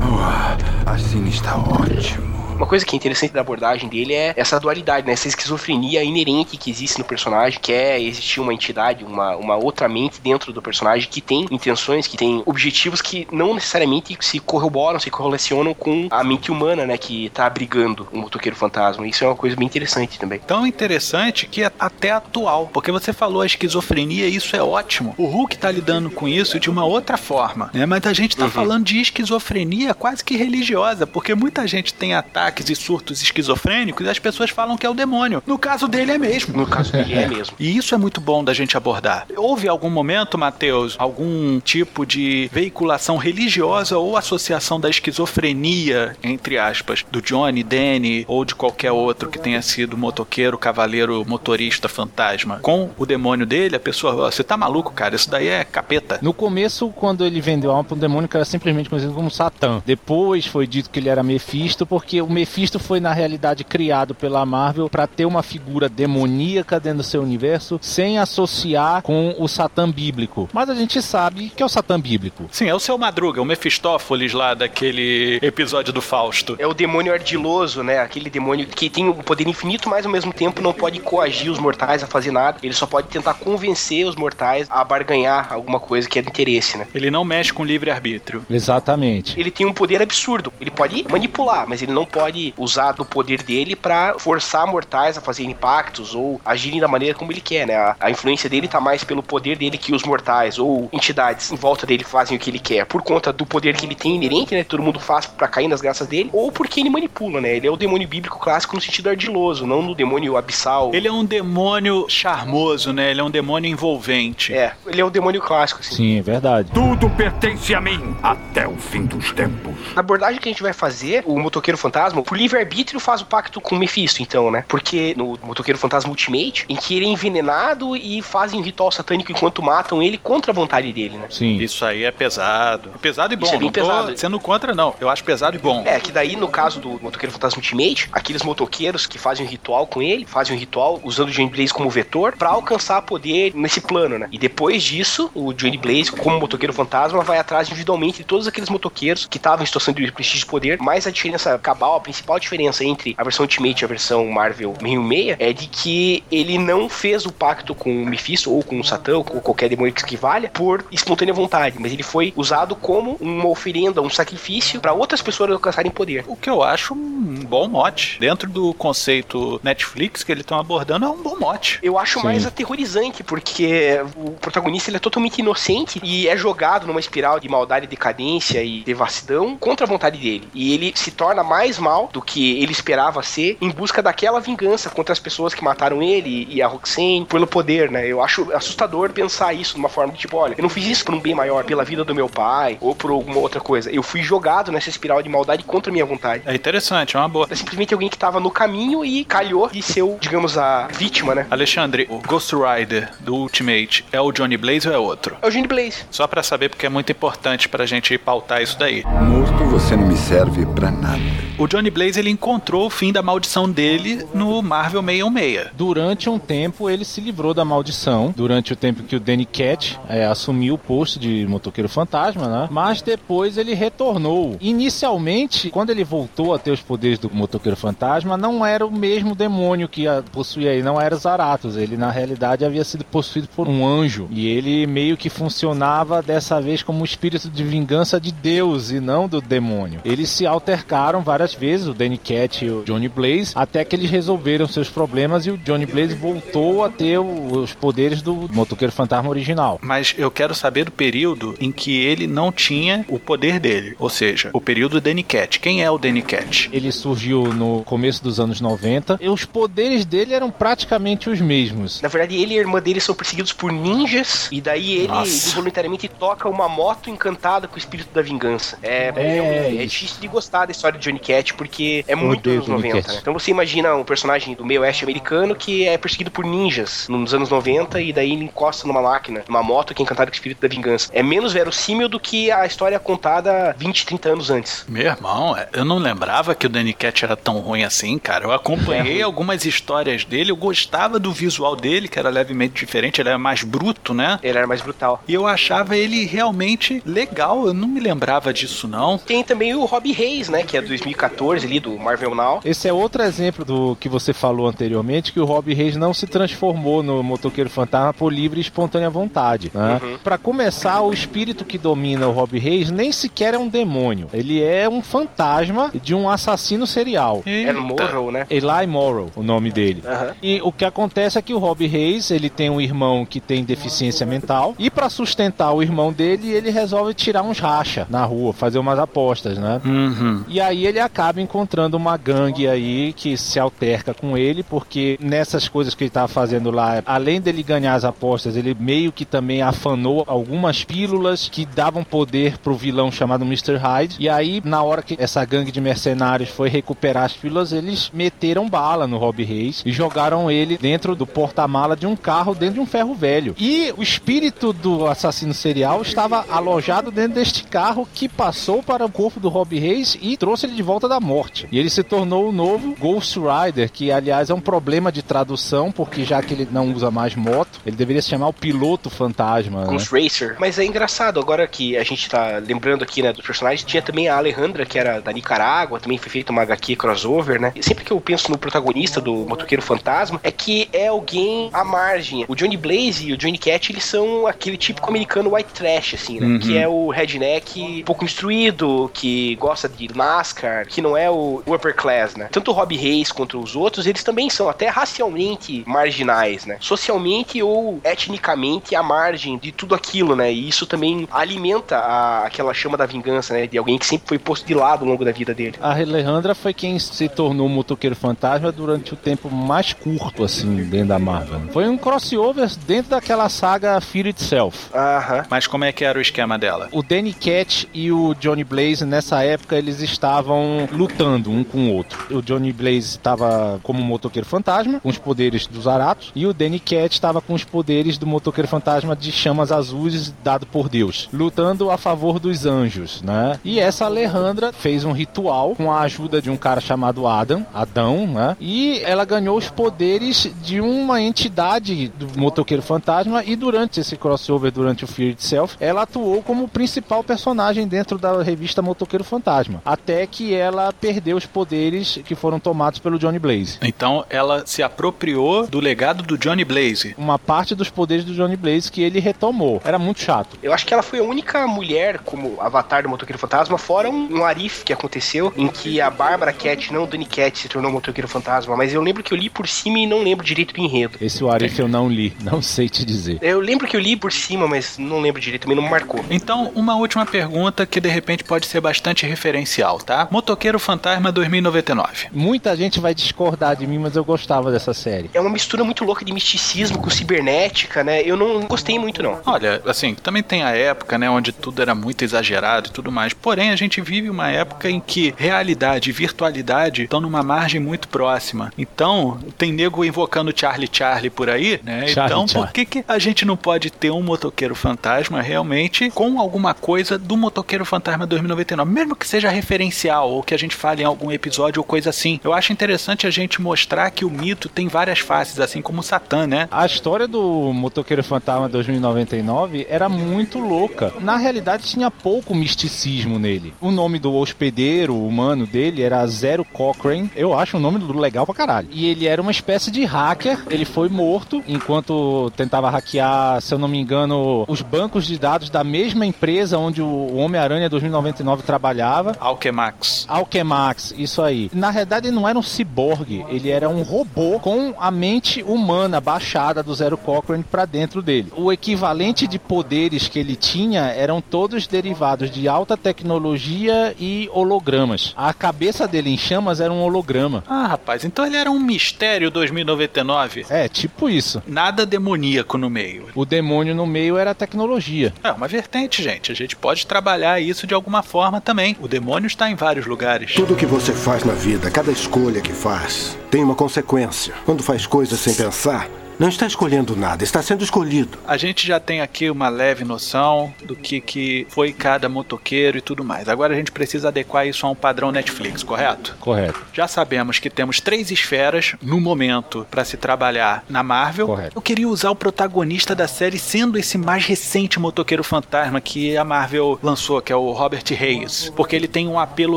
[0.00, 2.27] Oh, assim está ótimo.
[2.58, 5.12] Uma coisa que é interessante da abordagem dele é essa dualidade, né?
[5.12, 9.88] Essa esquizofrenia inerente que existe no personagem, que é existir uma entidade, uma, uma outra
[9.88, 14.98] mente dentro do personagem que tem intenções, que tem objetivos que não necessariamente se corroboram,
[14.98, 16.98] se correlacionam com a mente humana, né?
[16.98, 19.06] Que tá abrigando o motoqueiro fantasma.
[19.06, 20.40] Isso é uma coisa bem interessante também.
[20.40, 22.68] Tão interessante que é até atual.
[22.72, 25.14] Porque você falou a esquizofrenia, isso é ótimo.
[25.16, 27.86] O Hulk tá lidando com isso de uma outra forma, né?
[27.86, 28.50] Mas a gente tá uhum.
[28.50, 32.14] falando de esquizofrenia quase que religiosa, porque muita gente tem
[32.48, 35.42] ataques e surtos esquizofrênicos e as pessoas falam que é o demônio.
[35.46, 36.56] No caso dele é mesmo.
[36.56, 37.54] No caso dele é mesmo.
[37.58, 39.26] E isso é muito bom da gente abordar.
[39.36, 47.04] Houve algum momento, Matheus, algum tipo de veiculação religiosa ou associação da esquizofrenia, entre aspas,
[47.10, 52.90] do Johnny, Danny ou de qualquer outro que tenha sido motoqueiro, cavaleiro, motorista, fantasma, com
[52.96, 56.18] o demônio dele, a pessoa, você tá maluco, cara, isso daí é capeta.
[56.22, 59.30] No começo, quando ele vendeu a alma para um demônio que era simplesmente conhecido como
[59.30, 59.82] Satã.
[59.84, 64.46] Depois foi dito que ele era Mephisto, porque o Mephisto foi na realidade criado pela
[64.46, 69.90] Marvel para ter uma figura demoníaca dentro do seu universo, sem associar com o Satã
[69.90, 70.48] bíblico.
[70.52, 72.46] Mas a gente sabe que é o Satã bíblico.
[72.52, 76.54] Sim, é o seu Madruga, o Mefistófeles lá daquele episódio do Fausto.
[76.60, 77.98] É o demônio ardiloso, né?
[77.98, 81.58] Aquele demônio que tem um poder infinito, mas ao mesmo tempo não pode coagir os
[81.58, 82.58] mortais a fazer nada.
[82.62, 86.78] Ele só pode tentar convencer os mortais a barganhar alguma coisa que é de interesse,
[86.78, 86.86] né?
[86.94, 88.46] Ele não mexe com livre-arbítrio.
[88.48, 89.38] Exatamente.
[89.38, 90.52] Ele tem um poder absurdo.
[90.60, 95.20] Ele pode manipular, mas ele não pode usar do poder dele para forçar mortais a
[95.20, 97.76] fazer impactos ou agirem da maneira como ele quer, né?
[97.76, 101.56] A, a influência dele tá mais pelo poder dele que os mortais ou entidades em
[101.56, 102.86] volta dele fazem o que ele quer.
[102.86, 104.64] Por conta do poder que ele tem inerente, né?
[104.64, 107.56] Todo mundo faz para cair nas graças dele, ou porque ele manipula, né?
[107.56, 110.90] Ele é o demônio bíblico clássico no sentido ardiloso, não no demônio abissal.
[110.94, 113.10] Ele é um demônio charmoso, né?
[113.10, 114.52] Ele é um demônio envolvente.
[114.52, 115.94] É, ele é o demônio clássico, assim.
[115.94, 116.70] Sim, é verdade.
[116.72, 119.74] Tudo pertence a mim até o fim dos tempos.
[119.96, 123.60] A abordagem que a gente vai fazer, o motoqueiro fantasma, por livre-arbítrio faz o pacto
[123.60, 124.64] com o Mephisto, então, né?
[124.68, 129.32] Porque no motoqueiro fantasma Ultimate, em que ele é envenenado e fazem um ritual satânico
[129.32, 131.26] enquanto matam ele contra a vontade dele, né?
[131.30, 131.56] Sim.
[131.56, 132.90] Isso aí é pesado.
[132.94, 133.46] É pesado e bom.
[133.46, 134.16] Isso é bem não pesado.
[134.16, 134.94] sendo contra, não.
[135.00, 135.82] Eu acho pesado e bom.
[135.84, 139.86] É, que daí, no caso do motoqueiro fantasma Ultimate, aqueles motoqueiros que fazem um ritual
[139.86, 143.80] com ele, fazem um ritual usando o Johnny Blaze como vetor para alcançar poder nesse
[143.80, 144.28] plano, né?
[144.30, 148.68] E depois disso, o Johnny Blaze, como motoqueiro fantasma, vai atrás individualmente de todos aqueles
[148.68, 150.78] motoqueiros que estavam em situação de prestígio de poder.
[150.80, 154.74] Mas a diferença cabal, a principal diferença entre a versão Ultimate e a versão Marvel
[154.80, 158.84] 1006 é de que ele não fez o pacto com o Mephisto ou com o
[158.84, 163.18] Satã ou com qualquer demônio que valha por espontânea vontade, mas ele foi usado como
[163.20, 166.24] uma oferenda, um sacrifício para outras pessoas alcançarem poder.
[166.26, 168.18] O que eu acho um bom mote.
[168.18, 171.78] Dentro do conceito Netflix que eles estão abordando, é um bom mote.
[171.82, 172.24] Eu acho Sim.
[172.24, 177.48] mais aterrorizante, porque o protagonista ele é totalmente inocente e é jogado numa espiral de
[177.48, 180.48] maldade, decadência e devassidão contra a vontade dele.
[180.54, 184.90] E ele se torna mais mal do que ele esperava ser em busca daquela vingança
[184.90, 188.06] contra as pessoas que mataram ele e a Roxane pelo poder, né?
[188.06, 191.04] Eu acho assustador pensar isso de uma forma de tipo, olha, eu não fiz isso
[191.04, 193.90] por um bem maior, pela vida do meu pai ou por alguma outra coisa.
[193.90, 196.42] Eu fui jogado nessa espiral de maldade contra a minha vontade.
[196.44, 197.46] É interessante, é uma boa.
[197.50, 201.34] É simplesmente alguém que tava no caminho e calhou de ser, o, digamos, a vítima,
[201.34, 201.46] né?
[201.50, 205.36] Alexandre, o Ghost Rider do Ultimate é o Johnny Blaze ou é outro?
[205.40, 206.04] É o Johnny Blaze.
[206.10, 209.04] Só para saber, porque é muito importante pra gente pautar isso daí.
[209.04, 211.18] Morto você não me serve pra nada.
[211.58, 215.70] O Johnny Blaze ele encontrou o fim da maldição dele no Marvel 616.
[215.76, 219.98] Durante um tempo ele se livrou da maldição, durante o tempo que o Danny Cat
[220.08, 222.68] é, assumiu o posto de motoqueiro fantasma, né?
[222.70, 224.56] Mas depois ele retornou.
[224.60, 229.34] Inicialmente, quando ele voltou a ter os poderes do motoqueiro fantasma, não era o mesmo
[229.34, 231.76] demônio que possuía ele, não era Zaratos.
[231.76, 236.60] Ele na realidade havia sido possuído por um anjo e ele meio que funcionava dessa
[236.60, 240.00] vez como um espírito de vingança de Deus e não do demônio.
[240.04, 244.10] Eles se altercaram várias vezes, o Danny Cat e o Johnny Blaze, até que eles
[244.10, 249.28] resolveram seus problemas e o Johnny Blaze voltou a ter os poderes do motoqueiro fantasma
[249.28, 249.78] original.
[249.82, 254.08] Mas eu quero saber do período em que ele não tinha o poder dele, ou
[254.08, 255.60] seja, o período Danny Cat.
[255.60, 256.68] Quem é o Danny Cat?
[256.72, 262.00] Ele surgiu no começo dos anos 90 e os poderes dele eram praticamente os mesmos.
[262.00, 265.50] Na verdade, ele e a irmã dele são perseguidos por ninjas e daí ele Nossa.
[265.50, 268.78] involuntariamente toca uma moto encantada com o espírito da vingança.
[268.82, 272.48] É, é, é, é difícil de gostar da história de Johnny Cat porque é muito
[272.48, 273.18] anos 90, né?
[273.20, 277.34] Então você imagina um personagem do meio oeste americano que é perseguido por ninjas nos
[277.34, 280.36] anos 90 e daí ele encosta numa máquina, numa moto que é encantada com o
[280.36, 281.10] espírito da vingança.
[281.12, 284.86] É menos verossímil do que a história contada 20, 30 anos antes.
[284.88, 288.44] Meu irmão, é, eu não lembrava que o Danny Cat era tão ruim assim, cara.
[288.44, 289.24] Eu acompanhei é.
[289.24, 293.64] algumas histórias dele, eu gostava do visual dele, que era levemente diferente, ele era mais
[293.64, 294.38] bruto, né?
[294.42, 295.22] Ele era mais brutal.
[295.26, 299.18] E eu achava ele realmente legal, eu não me lembrava disso não.
[299.18, 302.60] Tem também o Rob Reis, né, que é 2014 bastidores ali do Marvel Now.
[302.64, 306.26] Esse é outro exemplo do que você falou anteriormente, que o Rob Reis não se
[306.26, 309.70] transformou no motoqueiro fantasma por livre e espontânea vontade.
[309.74, 310.00] Né?
[310.02, 310.18] Uhum.
[310.18, 314.28] Para começar, o espírito que domina o Rob Reis nem sequer é um demônio.
[314.32, 317.42] Ele é um fantasma de um assassino serial.
[317.46, 318.46] É no Morrow, né?
[318.50, 320.02] Eli Morrow, o nome dele.
[320.06, 320.34] Aham.
[320.42, 323.64] E o que acontece é que o Rob Reis, ele tem um irmão que tem
[323.64, 328.52] deficiência mental e para sustentar o irmão dele, ele resolve tirar uns racha na rua,
[328.52, 329.80] fazer umas apostas, né?
[329.84, 330.44] Uhum.
[330.48, 335.68] E aí ele acaba encontrando uma gangue aí que se alterca com ele, porque nessas
[335.68, 339.62] coisas que ele tava fazendo lá, além dele ganhar as apostas, ele meio que também
[339.62, 343.76] afanou algumas pílulas que davam poder pro vilão chamado Mr.
[343.76, 344.16] Hyde.
[344.18, 348.68] E aí, na hora que essa gangue de mercenários foi recuperar as pílulas, eles meteram
[348.68, 352.80] bala no Rob Reis e jogaram ele dentro do porta-mala de um carro, dentro de
[352.80, 353.54] um ferro velho.
[353.58, 359.10] E o espírito do assassino serial estava alojado dentro deste carro que passou para o
[359.10, 361.68] corpo do Rob Reis e trouxe ele de volta da morte.
[361.70, 365.92] E ele se tornou o novo Ghost Rider, que aliás é um problema de tradução,
[365.92, 369.82] porque já que ele não usa mais moto, ele deveria se chamar o piloto fantasma.
[369.82, 369.86] Né?
[369.88, 370.56] Ghost Racer.
[370.58, 374.28] Mas é engraçado, agora que a gente tá lembrando aqui, né, dos personagens, tinha também
[374.28, 377.72] a Alejandra, que era da Nicarágua, também foi feita uma HQ crossover, né?
[377.74, 381.84] E sempre que eu penso no protagonista do Motoqueiro Fantasma, é que é alguém à
[381.84, 382.44] margem.
[382.48, 386.40] O Johnny Blaze e o Johnny Cat, eles são aquele típico americano white trash, assim,
[386.40, 386.46] né?
[386.46, 386.58] Uhum.
[386.58, 391.94] Que é o redneck pouco instruído, que gosta de NASCAR, que não é o upper
[391.94, 392.48] class, né?
[392.52, 396.76] Tanto o Rob Reis quanto os outros, eles também são até racialmente marginais, né?
[396.80, 400.52] Socialmente ou etnicamente à margem de tudo aquilo, né?
[400.52, 403.66] E isso também alimenta a- aquela chama da vingança, né?
[403.66, 405.76] De alguém que sempre foi posto de lado ao longo da vida dele.
[405.80, 410.76] A Alejandra foi quem se tornou o motoqueiro fantasma durante o tempo mais curto, assim,
[410.84, 411.60] dentro da Marvel.
[411.72, 414.88] Foi um crossover dentro daquela saga Fear Itself.
[414.94, 415.44] Aham.
[415.48, 416.88] Mas como é que era o esquema dela?
[416.92, 421.07] O Danny Cat e o Johnny Blaze, nessa época, eles estavam lutando
[421.48, 422.36] um com o outro.
[422.36, 426.78] O Johnny Blaze estava como motoqueiro fantasma, com os poderes dos Aratos, e o Danny
[426.78, 431.90] Cat estava com os poderes do motoqueiro fantasma de chamas azuis dado por Deus, lutando
[431.90, 433.58] a favor dos anjos, né?
[433.64, 438.26] E essa Alejandra fez um ritual com a ajuda de um cara chamado Adam, Adão,
[438.26, 438.56] né?
[438.60, 444.70] E ela ganhou os poderes de uma entidade do motoqueiro fantasma e durante esse crossover,
[444.70, 450.26] durante o Fear Itself, ela atuou como principal personagem dentro da revista Motoqueiro Fantasma, até
[450.26, 453.78] que ela perdeu os poderes que foram tomados pelo Johnny Blaze.
[453.82, 457.14] Então ela se apropriou do legado do Johnny Blaze.
[457.16, 459.80] Uma parte dos poderes do Johnny Blaze que ele retomou.
[459.84, 460.58] Era muito chato.
[460.62, 464.38] Eu acho que ela foi a única mulher como avatar do Motoqueiro Fantasma, fora um,
[464.38, 467.90] um Arif que aconteceu, em que a Bárbara Cat, não o Danny Cat, se tornou
[467.90, 470.80] Motoqueiro Fantasma, mas eu lembro que eu li por cima e não lembro direito do
[470.80, 471.18] enredo.
[471.20, 473.38] Esse Warif eu não li, não sei te dizer.
[473.40, 476.24] Eu lembro que eu li por cima, mas não lembro direito, também não me marcou.
[476.30, 480.28] Então, uma última pergunta que de repente pode ser bastante referencial, tá?
[480.30, 482.28] Motoqueiro Fantasma 2099.
[482.32, 485.30] Muita gente vai discordar de mim, mas eu gostava dessa série.
[485.34, 488.22] É uma mistura muito louca de misticismo com cibernética, né?
[488.22, 489.40] Eu não gostei muito, não.
[489.46, 493.32] Olha, assim, também tem a época, né, onde tudo era muito exagerado e tudo mais.
[493.32, 498.08] Porém, a gente vive uma época em que realidade e virtualidade estão numa margem muito
[498.08, 498.72] próxima.
[498.76, 502.06] Então, tem nego invocando Charlie Charlie por aí, né?
[502.08, 502.66] Charlie então, Charlie.
[502.66, 507.18] por que, que a gente não pode ter um motoqueiro fantasma realmente com alguma coisa
[507.18, 508.90] do motoqueiro fantasma 2099?
[508.90, 512.40] Mesmo que seja referencial ou que a gente fale em algum episódio ou coisa assim.
[512.42, 516.02] Eu acho interessante a gente mostrar que o mito tem várias faces, assim como o
[516.02, 516.68] Satã, né?
[516.70, 521.12] A história do Motoqueiro Fantasma 2099 era muito louca.
[521.20, 523.74] Na realidade, tinha pouco misticismo nele.
[523.80, 527.30] O nome do hospedeiro humano dele era Zero Cochrane.
[527.34, 528.88] Eu acho um nome legal pra caralho.
[528.90, 530.64] E ele era uma espécie de hacker.
[530.70, 535.70] Ele foi morto enquanto tentava hackear, se eu não me engano, os bancos de dados
[535.70, 539.36] da mesma empresa onde o Homem-Aranha 2099 trabalhava.
[539.40, 540.26] Alquemax.
[540.58, 541.70] Alchemax, isso aí.
[541.72, 546.20] Na realidade, ele não era um ciborgue, ele era um robô com a mente humana
[546.20, 548.52] baixada do Zero Cochrane pra dentro dele.
[548.56, 555.32] O equivalente de poderes que ele tinha eram todos derivados de alta tecnologia e hologramas.
[555.36, 557.62] A cabeça dele em chamas era um holograma.
[557.68, 560.66] Ah, rapaz, então ele era um mistério 2099.
[560.68, 561.62] É, tipo isso.
[561.66, 563.26] Nada demoníaco no meio.
[563.34, 565.32] O demônio no meio era a tecnologia.
[565.42, 566.50] É uma vertente, gente.
[566.52, 568.96] A gente pode trabalhar isso de alguma forma também.
[569.00, 570.47] O demônio está em vários lugares.
[570.56, 574.54] Tudo que você faz na vida, cada escolha que faz, tem uma consequência.
[574.64, 578.38] Quando faz coisas sem pensar, Não está escolhendo nada, está sendo escolhido.
[578.46, 583.00] A gente já tem aqui uma leve noção do que, que foi cada motoqueiro e
[583.00, 583.48] tudo mais.
[583.48, 586.36] Agora a gente precisa adequar isso a um padrão Netflix, correto?
[586.38, 586.80] Correto.
[586.92, 591.48] Já sabemos que temos três esferas no momento para se trabalhar na Marvel.
[591.48, 591.76] Correto.
[591.76, 596.44] Eu queria usar o protagonista da série sendo esse mais recente motoqueiro fantasma que a
[596.44, 599.76] Marvel lançou, que é o Robert Reyes, porque ele tem um apelo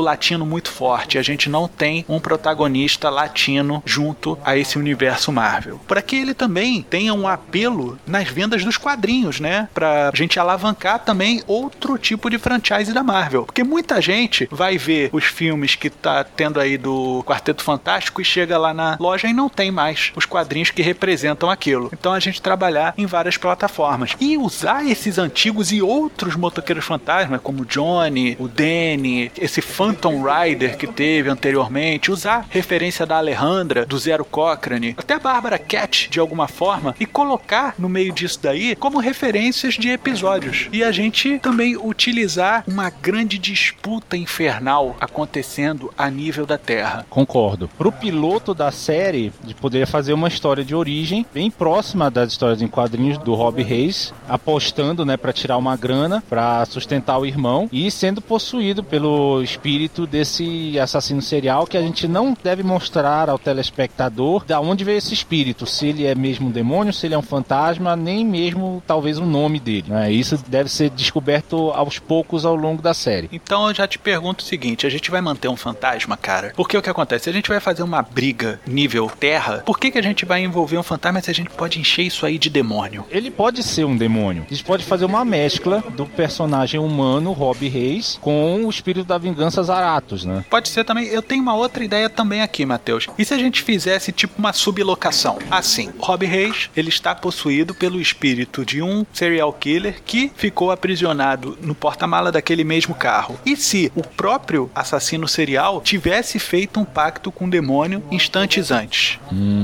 [0.00, 1.18] latino muito forte.
[1.18, 5.80] A gente não tem um protagonista latino junto a esse universo Marvel.
[5.88, 6.51] Para que ele também
[6.88, 9.68] tenha um apelo nas vendas dos quadrinhos, né?
[9.72, 13.44] Pra gente alavancar também outro tipo de franchise da Marvel.
[13.44, 18.24] Porque muita gente vai ver os filmes que tá tendo aí do Quarteto Fantástico e
[18.24, 21.90] chega lá na loja e não tem mais os quadrinhos que representam aquilo.
[21.92, 27.40] Então a gente trabalhar em várias plataformas e usar esses antigos e outros motoqueiros fantasmas,
[27.42, 33.86] como o Johnny, o Danny, esse Phantom Rider que teve anteriormente, usar referência da Alejandra,
[33.86, 38.38] do Zero Cochrane, até a Bárbara Cat de alguma forma e colocar no meio disso
[38.42, 40.68] daí como referências de episódios.
[40.72, 47.06] E a gente também utilizar uma grande disputa infernal acontecendo a nível da Terra.
[47.08, 47.68] Concordo.
[47.78, 52.62] Pro piloto da série, de poder fazer uma história de origem bem próxima das histórias
[52.62, 57.68] em quadrinhos do Rob Reis, apostando, né, para tirar uma grana para sustentar o irmão
[57.72, 63.38] e sendo possuído pelo espírito desse assassino serial que a gente não deve mostrar ao
[63.38, 67.18] telespectador da onde veio esse espírito, se ele é mesmo um demônio, se ele é
[67.18, 69.84] um fantasma, nem mesmo talvez o nome dele.
[69.88, 70.10] Né?
[70.10, 73.28] Isso deve ser descoberto aos poucos ao longo da série.
[73.30, 76.52] Então eu já te pergunto o seguinte: a gente vai manter um fantasma, cara?
[76.56, 77.24] Porque o que acontece?
[77.24, 80.42] Se a gente vai fazer uma briga nível terra, por que, que a gente vai
[80.42, 83.04] envolver um fantasma se a gente pode encher isso aí de demônio?
[83.10, 84.44] Ele pode ser um demônio.
[84.50, 89.18] A gente pode fazer uma mescla do personagem humano, Rob Reis, com o espírito da
[89.18, 90.44] vingança Zaratos, né?
[90.48, 91.06] Pode ser também.
[91.08, 93.06] Eu tenho uma outra ideia também aqui, Matheus.
[93.18, 95.38] E se a gente fizesse tipo uma sublocação?
[95.50, 101.56] Assim, Rob Reis, ele está possuído pelo espírito de um serial killer que ficou aprisionado
[101.60, 103.38] no porta-mala daquele mesmo carro.
[103.44, 109.18] E se o próprio assassino serial tivesse feito um pacto com o demônio instantes antes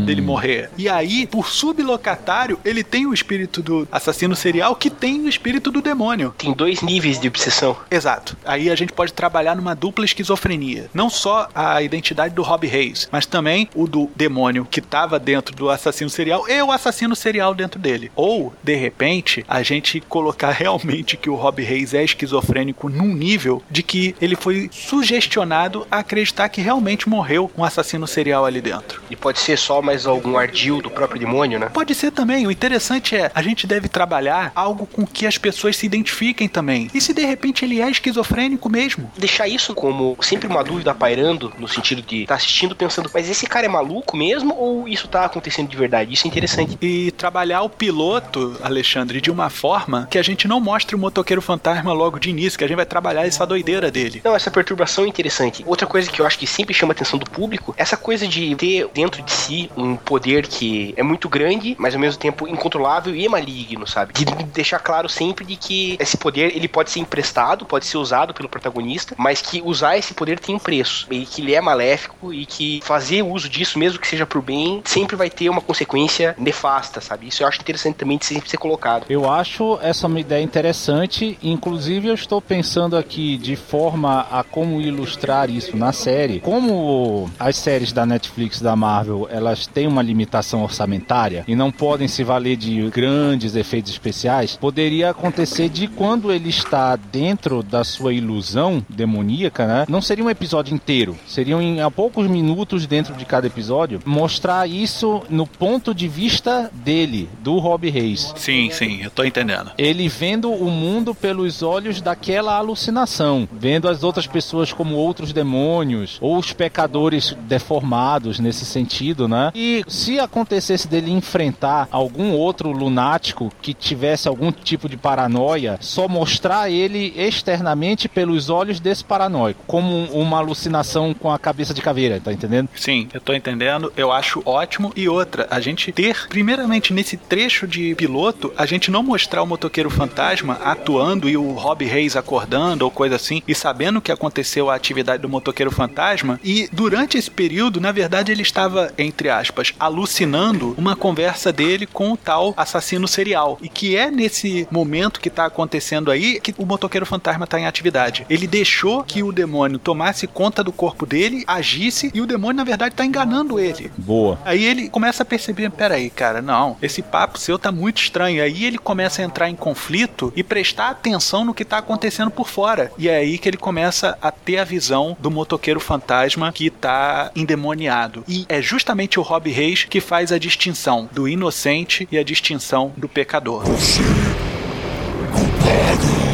[0.04, 0.70] dele morrer?
[0.76, 5.70] E aí, por sublocatário, ele tem o espírito do assassino serial que tem o espírito
[5.70, 6.34] do demônio.
[6.36, 7.76] Tem dois níveis de obsessão.
[7.90, 8.36] Exato.
[8.44, 10.88] Aí a gente pode trabalhar numa dupla esquizofrenia.
[10.94, 15.54] Não só a identidade do Rob Reis, mas também o do demônio que estava dentro
[15.54, 18.10] do assassino serial e o assassino serial dentro dele.
[18.16, 23.62] Ou, de repente, a gente colocar realmente que o Rob Reis é esquizofrênico num nível
[23.70, 29.02] de que ele foi sugestionado a acreditar que realmente morreu um assassino serial ali dentro.
[29.10, 31.68] E pode ser só mais algum ardil do próprio demônio, né?
[31.72, 32.46] Pode ser também.
[32.46, 36.88] O interessante é, a gente deve trabalhar algo com que as pessoas se identifiquem também.
[36.94, 39.10] E se de repente ele é esquizofrênico mesmo?
[39.16, 43.46] Deixar isso como sempre uma dúvida pairando, no sentido de estar assistindo pensando, mas esse
[43.46, 46.12] cara é maluco mesmo ou isso tá acontecendo de verdade?
[46.12, 46.78] Isso interessante.
[46.80, 51.42] E trabalhar o piloto, Alexandre, de uma forma que a gente não mostre o motoqueiro
[51.42, 54.20] fantasma logo de início, que a gente vai trabalhar essa doideira dele.
[54.24, 55.64] Não, essa perturbação é interessante.
[55.66, 58.54] Outra coisa que eu acho que sempre chama a atenção do público, essa coisa de
[58.56, 63.14] ter dentro de si um poder que é muito grande, mas ao mesmo tempo incontrolável
[63.14, 64.12] e maligno, sabe?
[64.12, 68.34] De deixar claro sempre de que esse poder ele pode ser emprestado, pode ser usado
[68.34, 72.32] pelo protagonista, mas que usar esse poder tem um preço e que ele é maléfico
[72.32, 76.17] e que fazer uso disso, mesmo que seja por bem, sempre vai ter uma consequência
[76.38, 77.28] nefasta, sabe?
[77.28, 79.06] Isso eu acho interessante também de sempre ser colocado.
[79.08, 84.80] Eu acho essa uma ideia interessante, inclusive eu estou pensando aqui de forma a como
[84.80, 86.40] ilustrar isso na série.
[86.40, 92.08] Como as séries da Netflix da Marvel, elas têm uma limitação orçamentária e não podem
[92.08, 98.12] se valer de grandes efeitos especiais, poderia acontecer de quando ele está dentro da sua
[98.12, 99.84] ilusão demoníaca, né?
[99.88, 104.68] Não seria um episódio inteiro, seriam em a poucos minutos dentro de cada episódio, mostrar
[104.68, 108.32] isso no ponto de vista dele, do Rob Reis.
[108.36, 109.70] Sim, sim, eu tô entendendo.
[109.78, 116.18] Ele vendo o mundo pelos olhos daquela alucinação, vendo as outras pessoas como outros demônios
[116.20, 119.50] ou os pecadores deformados nesse sentido, né?
[119.54, 126.08] E se acontecesse dele enfrentar algum outro lunático que tivesse algum tipo de paranoia, só
[126.08, 131.80] mostrar ele externamente pelos olhos desse paranoico, como um- uma alucinação com a cabeça de
[131.82, 132.68] caveira, tá entendendo?
[132.74, 134.92] Sim, eu tô entendendo, eu acho ótimo.
[134.96, 139.46] E outra, a gente ter, primeiramente nesse trecho de piloto, a gente não mostrar o
[139.46, 144.70] motoqueiro fantasma atuando e o Rob Reis acordando ou coisa assim, e sabendo que aconteceu
[144.70, 146.38] a atividade do motoqueiro fantasma.
[146.44, 152.12] E durante esse período, na verdade, ele estava, entre aspas, alucinando uma conversa dele com
[152.12, 153.58] o tal assassino serial.
[153.60, 157.66] E que é nesse momento que tá acontecendo aí que o motoqueiro fantasma tá em
[157.66, 158.24] atividade.
[158.30, 162.64] Ele deixou que o demônio tomasse conta do corpo dele, agisse, e o demônio, na
[162.64, 163.90] verdade, tá enganando ele.
[163.98, 164.38] Boa.
[164.44, 168.42] Aí ele começa a perceber, peraí, cara, não, esse papo seu tá muito estranho.
[168.42, 172.46] Aí ele começa a entrar em conflito e prestar atenção no que tá acontecendo por
[172.46, 172.92] fora.
[172.98, 177.30] E é aí que ele começa a ter a visão do motoqueiro fantasma que tá
[177.34, 178.22] endemoniado.
[178.28, 182.92] E é justamente o Rob Reis que faz a distinção do inocente e a distinção
[182.94, 183.64] do pecador.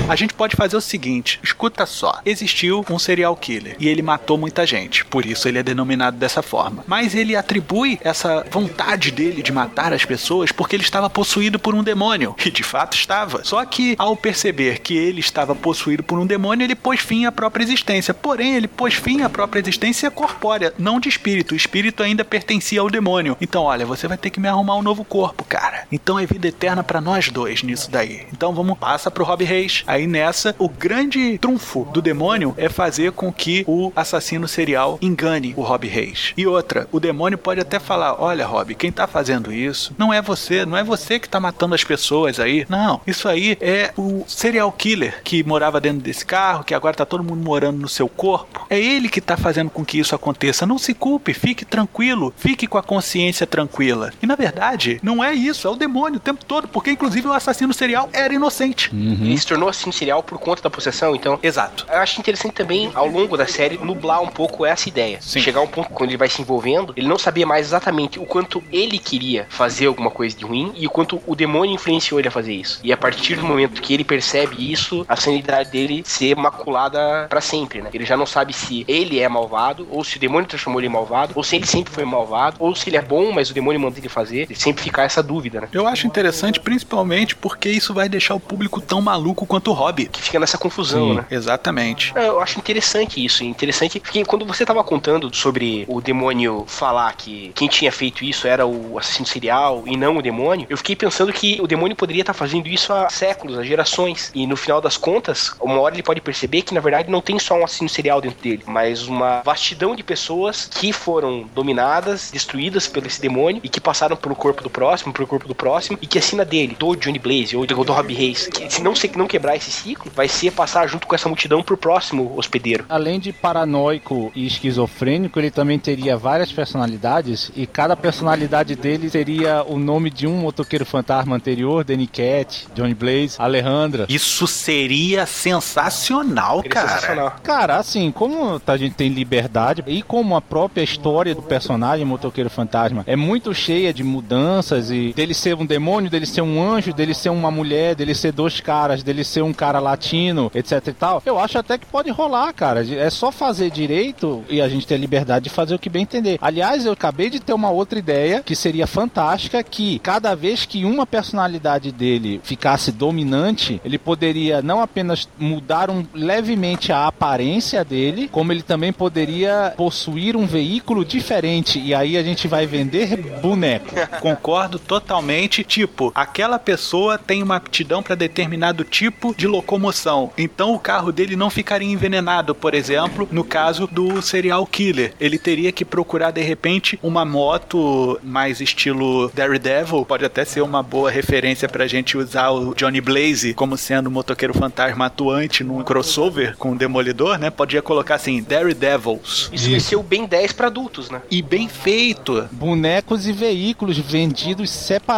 [0.09, 2.21] A gente pode fazer o seguinte: escuta só.
[2.27, 6.43] Existiu um serial killer e ele matou muita gente, por isso ele é denominado dessa
[6.43, 6.85] forma.
[6.87, 11.75] Mas ele atribui essa vontade dele de matar as pessoas porque ele estava possuído por
[11.75, 13.43] um demônio, e de fato estava.
[13.45, 17.33] Só que ao perceber que ele estava possuído por um demônio, ele pôs fim à
[17.33, 18.13] própria existência.
[18.13, 21.53] Porém, ele pôs fim à própria existência corpórea, não de espírito.
[21.53, 23.37] O espírito ainda pertencia ao demônio.
[23.41, 25.74] Então, olha, você vai ter que me arrumar um novo corpo, cara.
[25.91, 28.27] Então é vida eterna para nós dois nisso daí.
[28.33, 29.83] Então vamos passa pro Rob Reis.
[29.87, 35.55] Aí nessa, o grande trunfo do demônio é fazer com que o assassino serial engane
[35.57, 36.33] o Rob Reis.
[36.37, 40.21] E outra, o demônio pode até falar: olha, Rob, quem tá fazendo isso não é
[40.21, 42.67] você, não é você que tá matando as pessoas aí.
[42.69, 47.05] Não, isso aí é o serial killer que morava dentro desse carro, que agora tá
[47.05, 48.67] todo mundo morando no seu corpo.
[48.69, 50.67] É ele que tá fazendo com que isso aconteça.
[50.67, 54.13] Não se culpe, fique tranquilo, fique com a consciência tranquila.
[54.23, 57.33] E na verdade, não é isso, é o demônio o tempo todo, porque inclusive o
[57.33, 58.91] assassino serial era inocente.
[58.93, 61.39] Ele se tornou assim serial por conta da possessão, então.
[61.43, 61.87] Exato.
[61.91, 65.21] Eu acho interessante também, ao longo da série, nublar um pouco essa ideia.
[65.21, 65.41] Sim.
[65.41, 68.63] Chegar um ponto quando ele vai se envolvendo, ele não sabia mais exatamente o quanto
[68.73, 72.31] ele queria fazer alguma coisa de ruim e o quanto o demônio influenciou ele a
[72.31, 72.81] fazer isso.
[72.83, 77.41] E a partir do momento que ele percebe isso, a sanidade dele ser maculada pra
[77.41, 77.91] sempre, né?
[77.93, 80.91] Ele já não sabe se ele é malvado, ou se o demônio transformou ele em
[80.91, 83.81] malvado, ou se ele sempre foi malvado, ou se ele é bom, mas o demônio
[83.81, 84.43] manda ele fazer.
[84.43, 85.64] Ele sempre fica essa dúvida, né?
[85.73, 90.07] Eu acho interessante, principalmente porque isso vai deixar o público tão maluco quanto o Hobby.
[90.07, 91.27] Que fica nessa confusão, Sim, né?
[91.31, 92.13] exatamente.
[92.17, 97.13] É, Eu acho interessante isso, interessante porque quando você tava contando sobre o demônio falar
[97.15, 100.97] que quem tinha feito isso era o assassino serial e não o demônio, eu fiquei
[100.97, 104.31] pensando que o demônio poderia estar fazendo isso há séculos, há gerações.
[104.35, 107.39] E no final das contas, uma hora ele pode perceber que na verdade não tem
[107.39, 112.87] só um assassino serial dentro dele, mas uma vastidão de pessoas que foram dominadas, destruídas
[112.87, 116.07] pelo esse demônio e que passaram pelo corpo do próximo, pelo corpo do próximo e
[116.07, 119.11] que a sina dele, do Johnny Blaze ou do Rob Reis, que se não, se
[119.17, 122.85] não quebrar esse ciclo, vai ser passar junto com essa multidão pro próximo hospedeiro.
[122.89, 129.65] Além de paranoico e esquizofrênico, ele também teria várias personalidades e cada personalidade dele seria
[129.67, 134.07] o nome de um motoqueiro fantasma anterior, Danny Cat, Johnny Blaze, Alejandra.
[134.09, 136.89] Isso seria sensacional, Seria cara.
[136.89, 137.37] sensacional.
[137.43, 142.51] Cara, assim, como a gente tem liberdade e como a própria história do personagem Motoqueiro
[142.51, 146.95] Fantasma é muito cheia de mudanças e dele ser um demônio, dele ser um anjo,
[146.95, 150.93] dele ser uma mulher, dele ser dois caras, dele ser um cara latino, etc e
[150.93, 152.83] tal, eu acho até que pode rolar, cara.
[152.95, 156.05] É só fazer direito e a gente ter a liberdade de fazer o que bem
[156.05, 156.39] entender.
[156.41, 160.85] Aliás, eu acabei de ter uma outra ideia que seria fantástica, que cada vez que
[160.87, 168.29] uma personalidade dele ficasse dominante, ele poderia não apenas mudar um, levemente a aparência dele,
[168.33, 171.79] como ele também poderia possuir um veículo diferente.
[171.79, 173.95] E aí a gente vai vender boneco.
[174.21, 175.34] Concordo totalmente.
[175.65, 180.31] Tipo, aquela pessoa tem uma aptidão para determinado tipo de locomoção.
[180.39, 185.13] Então o carro dele não ficaria envenenado, por exemplo, no caso do serial killer.
[185.19, 190.07] Ele teria que procurar de repente uma moto mais estilo Daredevil.
[190.07, 194.11] Pode até ser uma boa referência pra gente usar o Johnny Blaze como sendo o
[194.11, 197.51] motoqueiro fantasma atuante num crossover com o Demolidor, né?
[197.51, 199.51] Podia colocar assim, Daredevils.
[199.53, 201.21] Isso vai ser o bem 10 pra adultos, né?
[201.31, 202.49] E bem feito.
[202.53, 204.71] Bonecos e veículos vendidos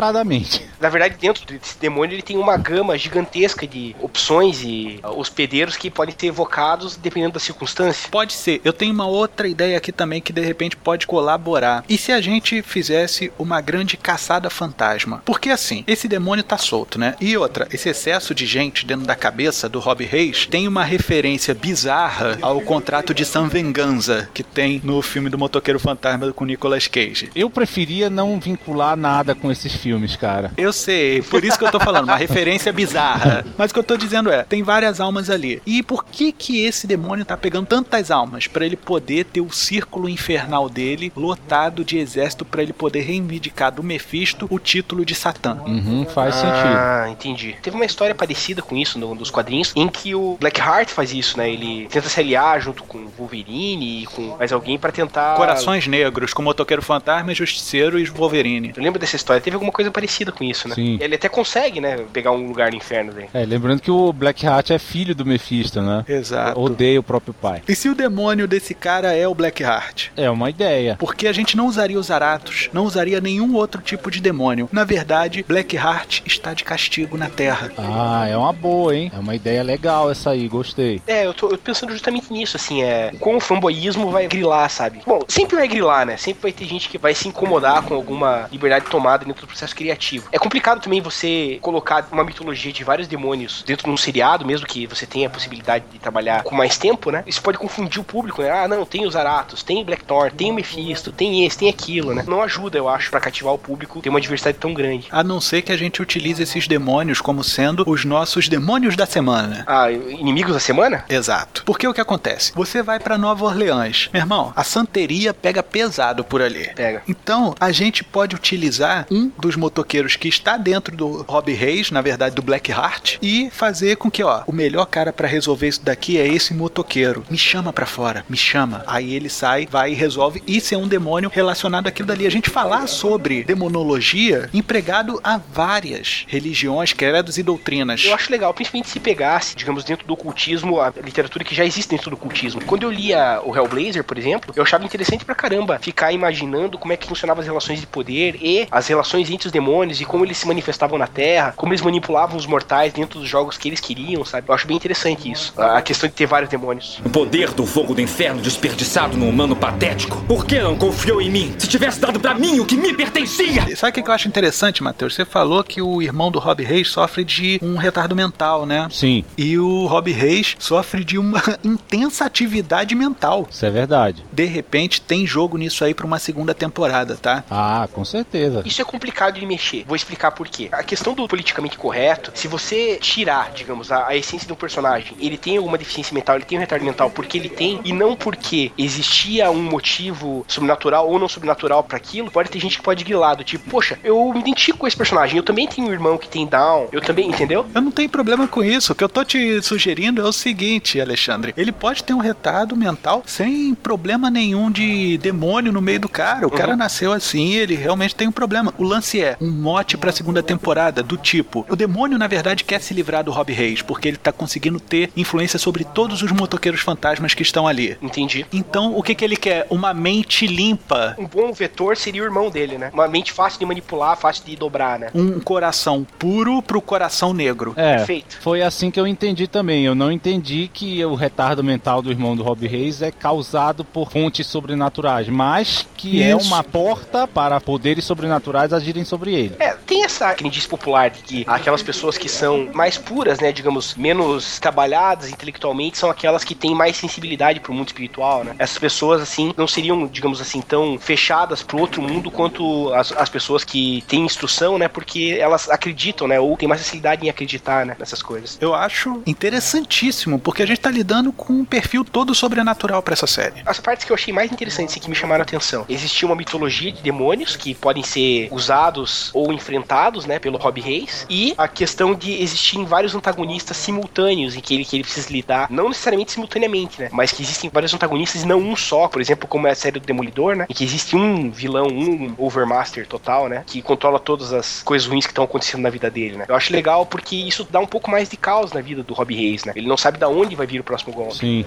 [0.07, 0.63] separadamente.
[0.81, 5.77] Na verdade, dentro desse demônio ele tem uma gama gigantesca de opções e uh, hospedeiros
[5.77, 8.09] que podem ser evocados dependendo da circunstância.
[8.11, 8.61] Pode ser.
[8.65, 11.85] Eu tenho uma outra ideia aqui também que de repente pode colaborar.
[11.89, 15.23] E se a gente fizesse uma grande caçada fantasma?
[15.25, 17.15] Porque assim, esse demônio tá solto, né?
[17.21, 21.55] E outra, esse excesso de gente dentro da cabeça do Rob Reis tem uma referência
[21.55, 26.87] bizarra ao contrato de San Venganza que tem no filme do Motoqueiro Fantasma com Nicolas
[26.87, 27.31] Cage.
[27.35, 30.53] Eu preferia não vincular nada com esses filmes, cara.
[30.57, 33.45] Eu sei, por isso que eu tô falando, uma referência bizarra.
[33.57, 35.63] Mas o que eu tô dizendo é, tem várias almas ali.
[35.65, 38.47] E por que que esse demônio tá pegando tantas almas?
[38.47, 43.73] Pra ele poder ter o círculo infernal dele lotado de exército pra ele poder reivindicar
[43.73, 45.59] do Mephisto o título de Satã.
[45.67, 46.77] Uhum, faz sentido.
[46.77, 47.57] Ah, entendi.
[47.63, 51.39] Teve uma história parecida com isso no, nos quadrinhos, em que o Blackheart faz isso,
[51.39, 51.51] né?
[51.51, 55.37] Ele tenta se aliar junto com o Wolverine e com mais alguém pra tentar.
[55.37, 58.73] Corações Negros, com Motoqueiro Fantasma, Justiceiro e Wolverine.
[58.77, 59.41] Eu lembro dessa história.
[59.41, 60.75] Teve alguma coisa parecida com isso, né?
[60.75, 60.99] Sim.
[61.01, 61.99] Ele até consegue, né?
[62.13, 63.29] Pegar um lugar no inferno daí.
[63.33, 66.05] É, lembrando que o Blackheart é filho do Mephisto, né?
[66.09, 66.61] Exato.
[66.61, 67.63] Odeia o próprio pai.
[67.69, 70.09] E se o demônio desse cara é o Blackheart?
[70.17, 70.97] É uma ideia.
[70.99, 74.69] Porque a gente não usaria os Aratos, não usaria nenhum outro tipo de demônio.
[74.73, 77.71] Na verdade, Blackheart está de castigo na Terra.
[77.79, 79.11] Ah, é uma boa, hein?
[79.15, 81.01] É uma ideia legal essa aí, gostei.
[81.07, 83.13] É, eu tô pensando justamente nisso, assim, é.
[83.21, 85.01] Com o fanboyismo vai grilar, sabe?
[85.07, 86.17] Bom, sempre vai grilar, né?
[86.17, 89.75] Sempre vai ter gente que vai se incomodar com alguma liberdade tomada dentro do processo
[89.77, 90.29] criativo.
[90.33, 94.67] É complicado também você colocar uma mitologia de vários demônios dentro de um seriado, mesmo
[94.67, 97.23] que você tenha a possibilidade de trabalhar com mais tempo, né?
[97.27, 98.51] Isso pode confundir o público, né?
[98.51, 102.15] Ah, não, tem os Aratos, tem o Blackthorn, tem o Mephisto, tem esse, tem aquilo,
[102.15, 102.25] né?
[102.27, 105.07] Não ajuda, eu acho, para cativar o público ter uma diversidade tão grande.
[105.11, 109.07] A não ser que a gente utilize esses demônios como sendo os nossos demônios da
[109.07, 109.65] semana.
[109.67, 111.05] Ah, inimigos da semana?
[111.09, 111.63] Exato.
[111.65, 112.53] Porque o que acontece?
[112.55, 114.09] Você vai para Nova Orleans.
[114.13, 116.71] Meu irmão, a santeria pega pesado por ali.
[116.75, 117.03] Pega.
[117.09, 122.01] Então, a gente pode utilizar um dos motoqueiros que está dentro do Rob Reis, na
[122.01, 125.83] verdade do Black Heart, e fazer com que, ó, o melhor cara para resolver isso
[125.83, 127.25] daqui é esse motoqueiro.
[127.31, 128.85] Me chama para fora, me chama.
[128.87, 132.27] Aí ele sai, vai e resolve e ser um demônio relacionado àquilo dali.
[132.27, 138.05] A gente falar sobre demonologia empregado a várias religiões, credos e doutrinas.
[138.05, 141.91] Eu acho legal, principalmente se pegasse, digamos, dentro do ocultismo, a literatura que já existe
[141.91, 142.61] dentro do ocultismo.
[142.65, 146.93] Quando eu lia o Hellblazer, por exemplo, eu achava interessante pra caramba ficar imaginando como
[146.93, 150.25] é que funcionavam as relações de poder e as relações entre os demônios e como
[150.25, 153.81] eles se manifestavam na Terra, como eles manipulavam os mortais dentro dos jogos que eles
[153.81, 154.49] queriam, sabe?
[154.49, 155.53] Eu acho bem interessante isso.
[155.57, 157.01] A questão de ter vários demônios.
[157.05, 160.21] O poder do fogo do inferno desperdiçado no humano patético.
[160.27, 161.55] Por que não confiou em mim?
[161.59, 163.77] Se tivesse dado para mim o que me pertencia!
[163.77, 165.15] Sabe o que eu acho interessante, Matheus?
[165.15, 168.89] Você falou que o irmão do Rob Reis sofre de um retardo mental, né?
[168.91, 169.25] Sim.
[169.37, 173.47] E o Rob Reis sofre de uma intensa atividade mental.
[173.51, 174.25] Isso é verdade.
[174.33, 177.45] De repente, tem jogo nisso aí pra uma segunda temporada, tá?
[177.51, 178.63] Ah, com certeza.
[178.65, 179.85] Isso é complicado de mexer.
[179.87, 180.69] Vou explicar por quê.
[180.73, 185.17] A questão do politicamente correto, se você tirar, digamos, a, a essência de um personagem,
[185.21, 188.17] ele tem alguma deficiência mental, ele tem um retardo mental porque ele tem, e não
[188.17, 193.05] porque existia um motivo sobrenatural ou não sobrenatural para aquilo, pode ter gente que pode
[193.05, 196.17] guiar do tipo, poxa, eu me identifico com esse personagem, eu também tenho um irmão
[196.19, 197.67] que tem Down, eu também, entendeu?
[197.75, 198.93] Eu não tenho problema com isso.
[198.93, 201.53] O que eu tô te sugerindo é o seguinte, Alexandre.
[201.57, 206.47] Ele pode ter um retardo mental sem problema nenhum de demônio no meio do cara.
[206.47, 206.57] O Uhum.
[206.57, 208.73] cara nasceu assim, ele realmente tem um problema.
[208.79, 212.81] O lance é um mote pra segunda temporada do tipo: o demônio na verdade quer
[212.81, 216.81] se livrar do Rob Reis porque ele tá conseguindo ter influência sobre todos os motoqueiros
[216.81, 217.97] fantasmas que estão ali.
[218.03, 218.47] Entendi.
[218.53, 219.67] Então, o que que ele quer?
[219.71, 222.91] Uma mente limpa, Um bom vetor seria o irmão dele, né?
[222.93, 225.11] Uma mente fácil de manipular, fácil de dobrar, né?
[225.15, 227.73] um coração puro pro coração negro.
[227.77, 228.39] É, Perfeito.
[228.41, 229.85] foi assim que eu entendi também.
[229.85, 234.11] Eu não entendi que o retardo mental do irmão do Rob Reis é causado por
[234.11, 236.47] fontes sobrenaturais, mas que é Isso.
[236.47, 239.57] uma porta para poderes sobrenaturais agirem sobre ele.
[239.59, 243.95] É, tem essa crendice popular de que aquelas pessoas que são mais puras, né, digamos,
[243.95, 248.55] menos trabalhadas intelectualmente, são aquelas que têm mais sensibilidade pro mundo espiritual, né?
[248.59, 253.29] Essas pessoas, assim, não seriam, digamos assim, tão fechadas pro outro mundo quanto as, as
[253.29, 257.87] pessoas que têm instrução, né, porque elas acreditam, né, ou têm mais facilidade em acreditar,
[257.87, 258.59] né, nessas coisas.
[258.61, 263.27] Eu acho interessantíssimo, porque a gente tá lidando com um perfil todo sobrenatural pra essa
[263.27, 263.63] série.
[263.65, 265.85] As partes que eu achei mais interessantes e que me chamaram a atenção.
[265.89, 271.27] Existia uma mitologia de demônios que podem ser usados ou enfrentados, né, pelo Rob Reis.
[271.29, 275.67] E a questão de existirem vários antagonistas simultâneos em que ele, que ele precisa lidar,
[275.71, 279.09] não necessariamente simultaneamente, né, mas que existem vários antagonistas e não um só.
[279.09, 282.35] Por exemplo, como é a série do Demolidor, né, em que existe um vilão, um
[282.39, 286.37] Overmaster total, né, que controla todas as coisas ruins que estão acontecendo na vida dele,
[286.37, 286.45] né.
[286.49, 289.35] Eu acho legal porque isso dá um pouco mais de caos na vida do Rob
[289.35, 289.73] Reis, né.
[289.77, 291.37] Ele não sabe da onde vai vir o próximo golpe.
[291.37, 291.65] Sim.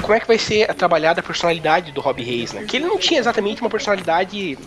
[0.00, 2.60] Como é que vai ser a trabalhada a personalidade do Rob Reis, né?
[2.60, 4.58] Porque ele não tinha exatamente uma personalidade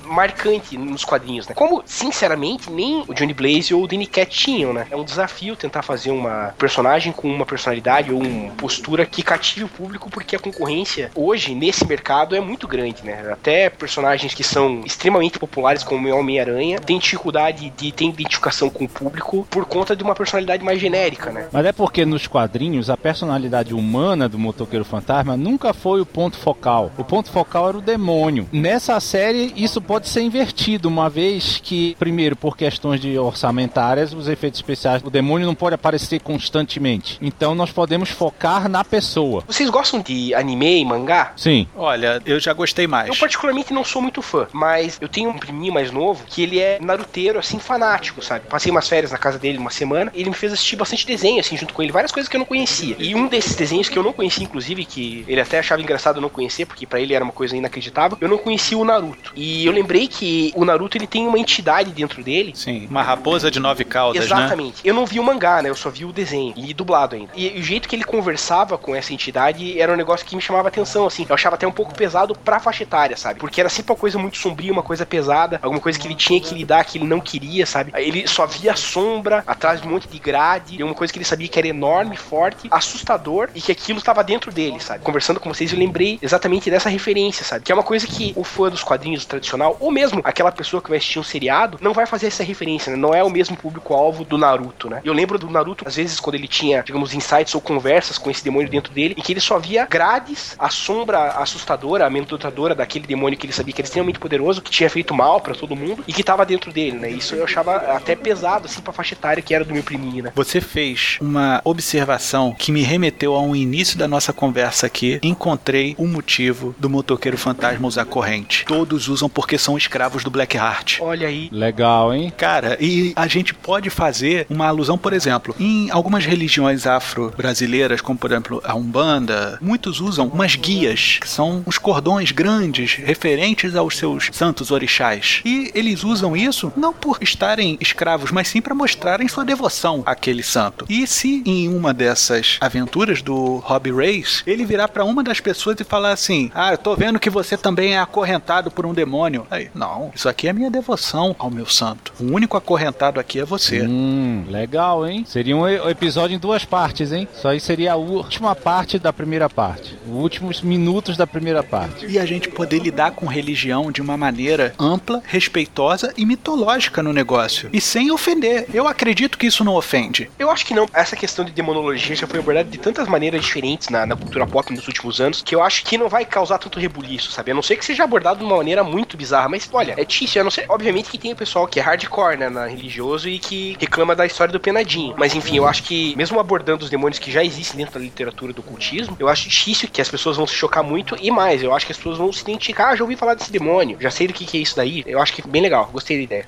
[0.45, 1.55] marcante nos quadrinhos, né?
[1.55, 4.87] Como, sinceramente, nem o Johnny Blaze ou o Danny Cat tinham, né?
[4.91, 9.65] É um desafio tentar fazer uma personagem com uma personalidade ou uma postura que cative
[9.65, 13.31] o público, porque a concorrência hoje, nesse mercado, é muito grande, né?
[13.31, 18.85] Até personagens que são extremamente populares, como o Homem-Aranha, têm dificuldade de ter identificação com
[18.85, 21.47] o público por conta de uma personalidade mais genérica, né?
[21.51, 26.37] Mas é porque nos quadrinhos a personalidade humana do motoqueiro fantasma nunca foi o ponto
[26.37, 26.91] focal.
[26.97, 28.47] O ponto focal era o demônio.
[28.51, 34.27] Nessa série isso pode ser invertido, uma vez que, primeiro, por questões de orçamentárias, os
[34.27, 37.17] efeitos especiais, o demônio não pode aparecer constantemente.
[37.21, 39.43] Então nós podemos focar na pessoa.
[39.47, 41.31] Vocês gostam de anime e mangá?
[41.37, 41.67] Sim.
[41.75, 43.07] Olha, eu já gostei mais.
[43.07, 46.59] Eu particularmente não sou muito fã, mas eu tenho um priminho mais novo que ele
[46.59, 48.45] é naruteiro, assim, fanático, sabe?
[48.49, 51.39] Passei umas férias na casa dele uma semana e ele me fez assistir bastante desenho,
[51.39, 52.95] assim, junto com ele, várias coisas que eu não conhecia.
[52.99, 56.21] E um desses desenhos que eu não conhecia, inclusive, que ele até achava engraçado eu
[56.21, 58.17] não conhecer, porque para ele era uma coisa inacreditável.
[58.19, 59.31] Eu não conhecia o Naruto.
[59.35, 60.14] E eu lembrei que
[60.55, 62.53] o Naruto ele tem uma entidade dentro dele.
[62.55, 64.25] Sim, uma raposa de nove caudas, né?
[64.25, 64.81] Exatamente.
[64.83, 65.69] Eu não vi o mangá, né?
[65.69, 66.53] Eu só vi o desenho.
[66.55, 67.31] E dublado ainda.
[67.35, 70.67] E o jeito que ele conversava com essa entidade era um negócio que me chamava
[70.67, 71.25] atenção, assim.
[71.27, 73.39] Eu achava até um pouco pesado pra faixa etária, sabe?
[73.39, 76.39] Porque era sempre uma coisa muito sombria, uma coisa pesada, alguma coisa que ele tinha
[76.39, 77.91] que lidar que ele não queria, sabe?
[77.95, 81.25] Ele só via sombra atrás de um monte de grade, e uma coisa que ele
[81.25, 85.03] sabia que era enorme, forte, assustador e que aquilo estava dentro dele, sabe?
[85.03, 87.63] Conversando com vocês, eu lembrei exatamente dessa referência, sabe?
[87.63, 90.89] Que é uma coisa que o fã dos quadrinhos tradicional, ou mesmo aquela pessoa que
[90.89, 92.97] vai assistir um seriado, não vai fazer essa referência, né?
[92.97, 95.01] Não é o mesmo público-alvo do Naruto, né?
[95.03, 98.43] Eu lembro do Naruto, às vezes, quando ele tinha, digamos, insights ou conversas com esse
[98.43, 103.37] demônio dentro dele, e que ele só via grades, a sombra assustadora, amedrontadora daquele demônio
[103.37, 106.13] que ele sabia que era extremamente poderoso, que tinha feito mal para todo mundo e
[106.13, 107.09] que tava dentro dele, né?
[107.09, 110.31] Isso eu achava até pesado, assim, pra faixa etária que era do meu priminho, né?
[110.35, 115.19] Você fez uma observação que me remeteu ao início da nossa conversa aqui.
[115.23, 118.65] Encontrei o motivo do motoqueiro fantasma usar corrente.
[118.65, 120.99] Todos usam porque são escravos do Blackheart.
[121.01, 121.49] Olha aí.
[121.51, 122.31] Legal, hein?
[122.37, 128.19] Cara, e a gente pode fazer uma alusão, por exemplo, em algumas religiões afro-brasileiras, como
[128.19, 133.97] por exemplo a Umbanda, muitos usam umas guias, que são uns cordões grandes referentes aos
[133.97, 135.41] seus santos orixás.
[135.45, 140.43] E eles usam isso não por estarem escravos, mas sim para mostrarem sua devoção àquele
[140.43, 140.85] santo.
[140.89, 145.79] E se em uma dessas aventuras do Robbie Race, ele virar para uma das pessoas
[145.79, 149.45] e falar assim: Ah, eu tô vendo que você também é acorrentado por um demônio.
[149.49, 152.13] Aí, não, isso aqui é minha devoção ao meu santo.
[152.19, 153.81] O único acorrentado aqui é você.
[153.81, 155.25] Hum, legal, hein?
[155.27, 157.27] Seria um episódio em duas partes, hein?
[157.35, 159.97] Isso aí seria a última parte da primeira parte.
[160.07, 162.05] Os últimos minutos da primeira parte.
[162.05, 167.13] E a gente poder lidar com religião de uma maneira ampla, respeitosa e mitológica no
[167.13, 167.69] negócio.
[167.71, 168.67] E sem ofender.
[168.73, 170.29] Eu acredito que isso não ofende.
[170.37, 170.87] Eu acho que não.
[170.93, 174.71] Essa questão de demonologia já foi abordada de tantas maneiras diferentes na, na cultura pop
[174.73, 177.51] nos últimos anos que eu acho que não vai causar tanto rebuliço, sabe?
[177.51, 179.49] A não ser que seja abordado de uma maneira muito bizarra.
[179.49, 180.41] Mas olha, é difícil.
[180.41, 183.39] A não ser, obviamente, que tem o pessoal que é hardcore, né, na religioso e
[183.39, 185.13] que reclama da história do penadinho.
[185.17, 188.53] Mas enfim, eu acho que, mesmo abordando os demônios que já existem dentro da literatura
[188.53, 191.15] do cultismo, eu acho difícil que as pessoas vão se chocar muito.
[191.21, 192.89] E mais, eu acho que as pessoas vão se identificar.
[192.89, 195.03] Ah, já ouvi falar desse demônio, já sei do que, que é isso daí.
[195.05, 195.89] Eu acho que é bem legal.
[195.91, 196.45] Gostei da ideia.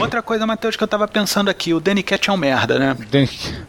[0.00, 2.96] Outra coisa, Matheus, que eu tava pensando aqui, o Danny Cat é um merda, né?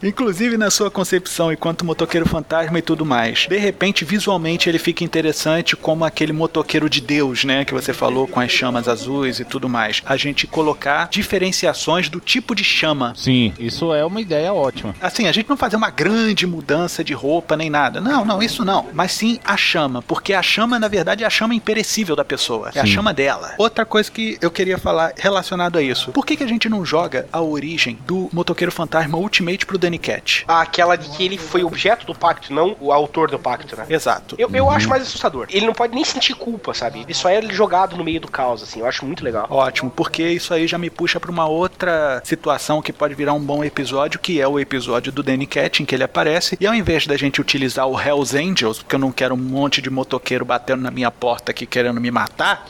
[0.04, 3.48] Inclusive na sua concepção enquanto motoqueiro fantasma e tudo mais.
[3.48, 7.64] De repente, visualmente, ele fica interessante como aquele motoqueiro de Deus, né?
[7.64, 10.02] Que você falou com as chamas azuis e tudo mais.
[10.06, 13.14] A gente colocar diferenciações do tipo de chama.
[13.16, 14.94] Sim, isso é uma ideia ótima.
[15.02, 18.02] Assim, a gente não fazer uma grande mudança de roupa nem nada.
[18.02, 18.88] Não, não, isso não.
[18.94, 20.02] Mas sim a chama.
[20.02, 22.72] Porque a chama, na verdade, é a chama imperecível da pessoa.
[22.74, 23.54] É a chama dela.
[23.58, 26.12] Outra coisa que eu queria falar relacionado a isso.
[26.12, 29.98] Por que, que a gente não joga a origem do motoqueiro fantasma Ultimate pro Danny
[29.98, 30.44] Cat?
[30.48, 33.86] Aquela de que ele foi objeto do pacto, não o autor do pacto, né?
[33.90, 34.36] Exato.
[34.38, 35.48] Eu, eu acho mais assustador.
[35.50, 37.02] Ele não pode nem sentir culpa, sabe?
[37.02, 38.80] Ele só é jogado no meio do caos, assim.
[38.80, 39.48] Eu acho muito legal.
[39.50, 43.40] Ótimo, porque isso aí já me puxa pra uma outra situação que pode virar um
[43.40, 46.58] bom episódio, que é o episódio do Danny Cat, em que ele aparece.
[46.60, 49.82] E ao invés da gente utilizar o Hells Angels, porque eu não quero um monte
[49.82, 52.66] de motoqueiro batendo na minha porta aqui querendo me matar,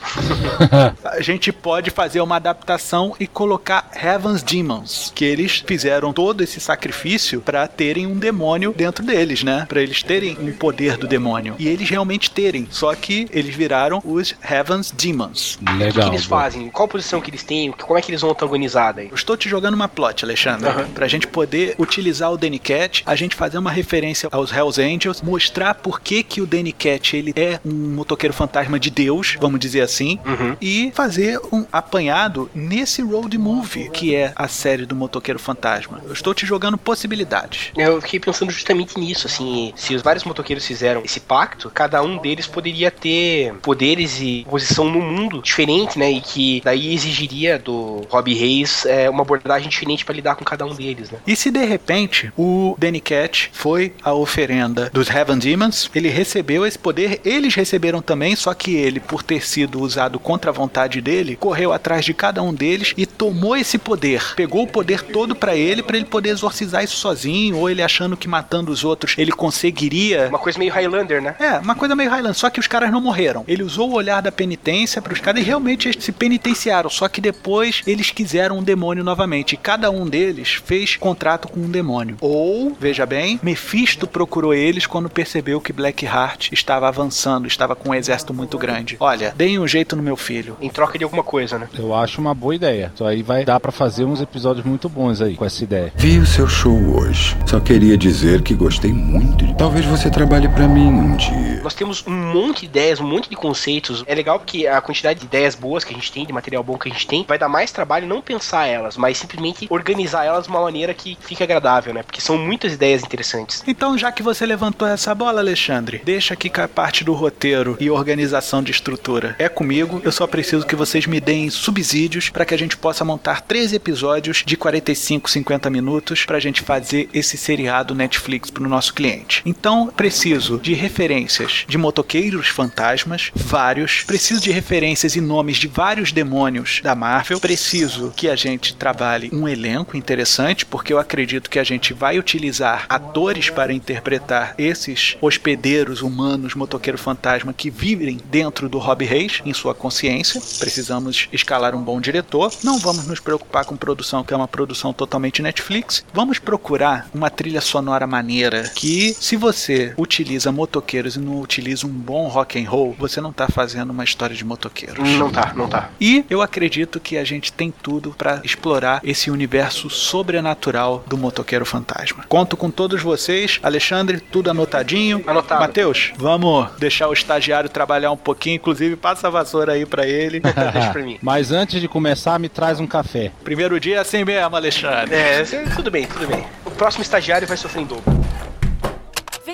[1.05, 6.59] a gente pode fazer uma adaptação e colocar Heaven's Demons, que eles fizeram todo esse
[6.59, 9.65] sacrifício pra terem um demônio dentro deles, né?
[9.69, 11.55] Pra eles terem um poder do demônio.
[11.59, 15.59] E eles realmente terem, só que eles viraram os Heaven's Demons.
[15.61, 16.09] O que, Legal.
[16.09, 16.69] que eles fazem?
[16.71, 17.71] Qual posição que eles têm?
[17.71, 19.09] Como é que eles vão antagonizar daí?
[19.09, 20.88] Eu estou te jogando uma plot, Alexandre, Aham.
[20.93, 25.21] pra gente poder utilizar o Danny Cat, a gente fazer uma referência aos Hells Angels,
[25.21, 29.59] mostrar por que que o Danny Cat ele é um motoqueiro fantasma de Deus, vamos
[29.59, 30.55] dizer assim, Uhum.
[30.61, 36.01] e fazer um apanhado nesse road movie que é a série do motoqueiro fantasma.
[36.05, 37.71] Eu estou te jogando possibilidades.
[37.78, 42.17] Eu fiquei pensando justamente nisso, assim, se os vários motoqueiros fizeram esse pacto, cada um
[42.17, 46.11] deles poderia ter poderes e posição no mundo diferente, né?
[46.11, 50.65] E que daí exigiria do Rob Reis é, uma abordagem diferente pra lidar com cada
[50.65, 51.19] um deles, né?
[51.28, 56.65] E se de repente o Danny Cat foi a oferenda dos Heaven Demons, ele recebeu
[56.65, 57.64] esse poder, eles receberam
[58.05, 62.13] também, só que ele, por ter sido usado contra a vontade dele, correu atrás de
[62.13, 66.05] cada um deles e tomou esse poder, pegou o poder todo pra ele, pra ele
[66.05, 70.28] poder exorcizar isso sozinho, ou ele achando que matando os outros ele conseguiria.
[70.30, 71.36] Uma coisa meio Highlander, né?
[71.39, 73.43] É, uma coisa meio Highland, só que os caras não morreram.
[73.47, 77.07] Ele usou o olhar da penitência para os caras e realmente eles se penitenciaram, só
[77.07, 79.53] que depois eles quiseram um demônio novamente.
[79.53, 82.18] E cada um deles fez contrato com um demônio.
[82.22, 87.95] Ou, veja bem, Mephisto procurou eles quando percebeu que Blackheart estava avançando, estava com um
[87.95, 88.97] exército muito grande.
[88.99, 90.57] Olha, deem um jeito no meu filho.
[90.61, 91.67] Em troca de alguma coisa, né?
[91.77, 92.91] Eu acho uma boa ideia.
[92.93, 95.91] Isso aí vai dar pra fazer uns episódios muito bons aí com essa ideia.
[95.95, 97.35] Vi o seu show hoje.
[97.45, 99.53] Só queria dizer que gostei muito.
[99.55, 101.61] Talvez você trabalhe pra mim um dia.
[101.63, 104.03] Nós temos um monte de ideias, um monte de conceitos.
[104.05, 106.77] É legal porque a quantidade de ideias boas que a gente tem, de material bom
[106.77, 110.45] que a gente tem, vai dar mais trabalho não pensar elas, mas simplesmente organizar elas
[110.45, 112.03] de uma maneira que fique agradável, né?
[112.03, 113.63] Porque são muitas ideias interessantes.
[113.67, 117.34] Então, já que você levantou essa bola, Alexandre, deixa aqui com a parte do roteiro
[117.79, 119.36] e organização de estrutura.
[119.38, 123.05] É comigo, eu só preciso que vocês me deem subsídios para que a gente possa
[123.05, 128.93] montar 13 episódios de 45, 50 minutos pra gente fazer esse seriado Netflix pro nosso
[128.93, 129.41] cliente.
[129.45, 134.03] Então, preciso de referências de motoqueiros fantasmas, vários.
[134.03, 137.39] Preciso de referências e nomes de vários demônios da Marvel.
[137.39, 142.17] Preciso que a gente trabalhe um elenco interessante, porque eu acredito que a gente vai
[142.17, 149.41] utilizar atores para interpretar esses hospedeiros humanos, motoqueiro fantasma que vivem dentro do Rob Reis,
[149.43, 150.39] em sua consciência.
[150.59, 152.53] Precisamos escalar um bom diretor.
[152.63, 156.05] Não vamos nos preocupar com produção, que é uma produção totalmente Netflix.
[156.13, 161.89] Vamos procurar uma trilha sonora maneira que, se você utiliza motoqueiros e não utiliza um
[161.89, 165.09] bom rock and roll, você não tá fazendo uma história de motoqueiros.
[165.17, 165.89] Não tá, não tá.
[165.99, 171.65] E eu acredito que a gente tem tudo para explorar esse universo sobrenatural do motoqueiro
[171.65, 172.23] fantasma.
[172.30, 173.59] Conto com todos vocês.
[173.63, 175.23] Alexandre, tudo anotadinho.
[175.26, 175.61] Anotado.
[175.61, 178.55] Matheus, vamos deixar o estagiário trabalhar um pouquinho.
[178.55, 180.39] Inclusive, passa a vassoura aí para ele.
[180.74, 181.18] Deixa pra mim.
[181.22, 183.32] Mas antes de começar, me traz um café.
[183.43, 185.16] Primeiro dia é assim mesmo, Alexandre.
[185.16, 185.43] É,
[185.76, 186.45] tudo bem, tudo bem.
[186.66, 188.03] O próximo estagiário vai sofrer em dobro.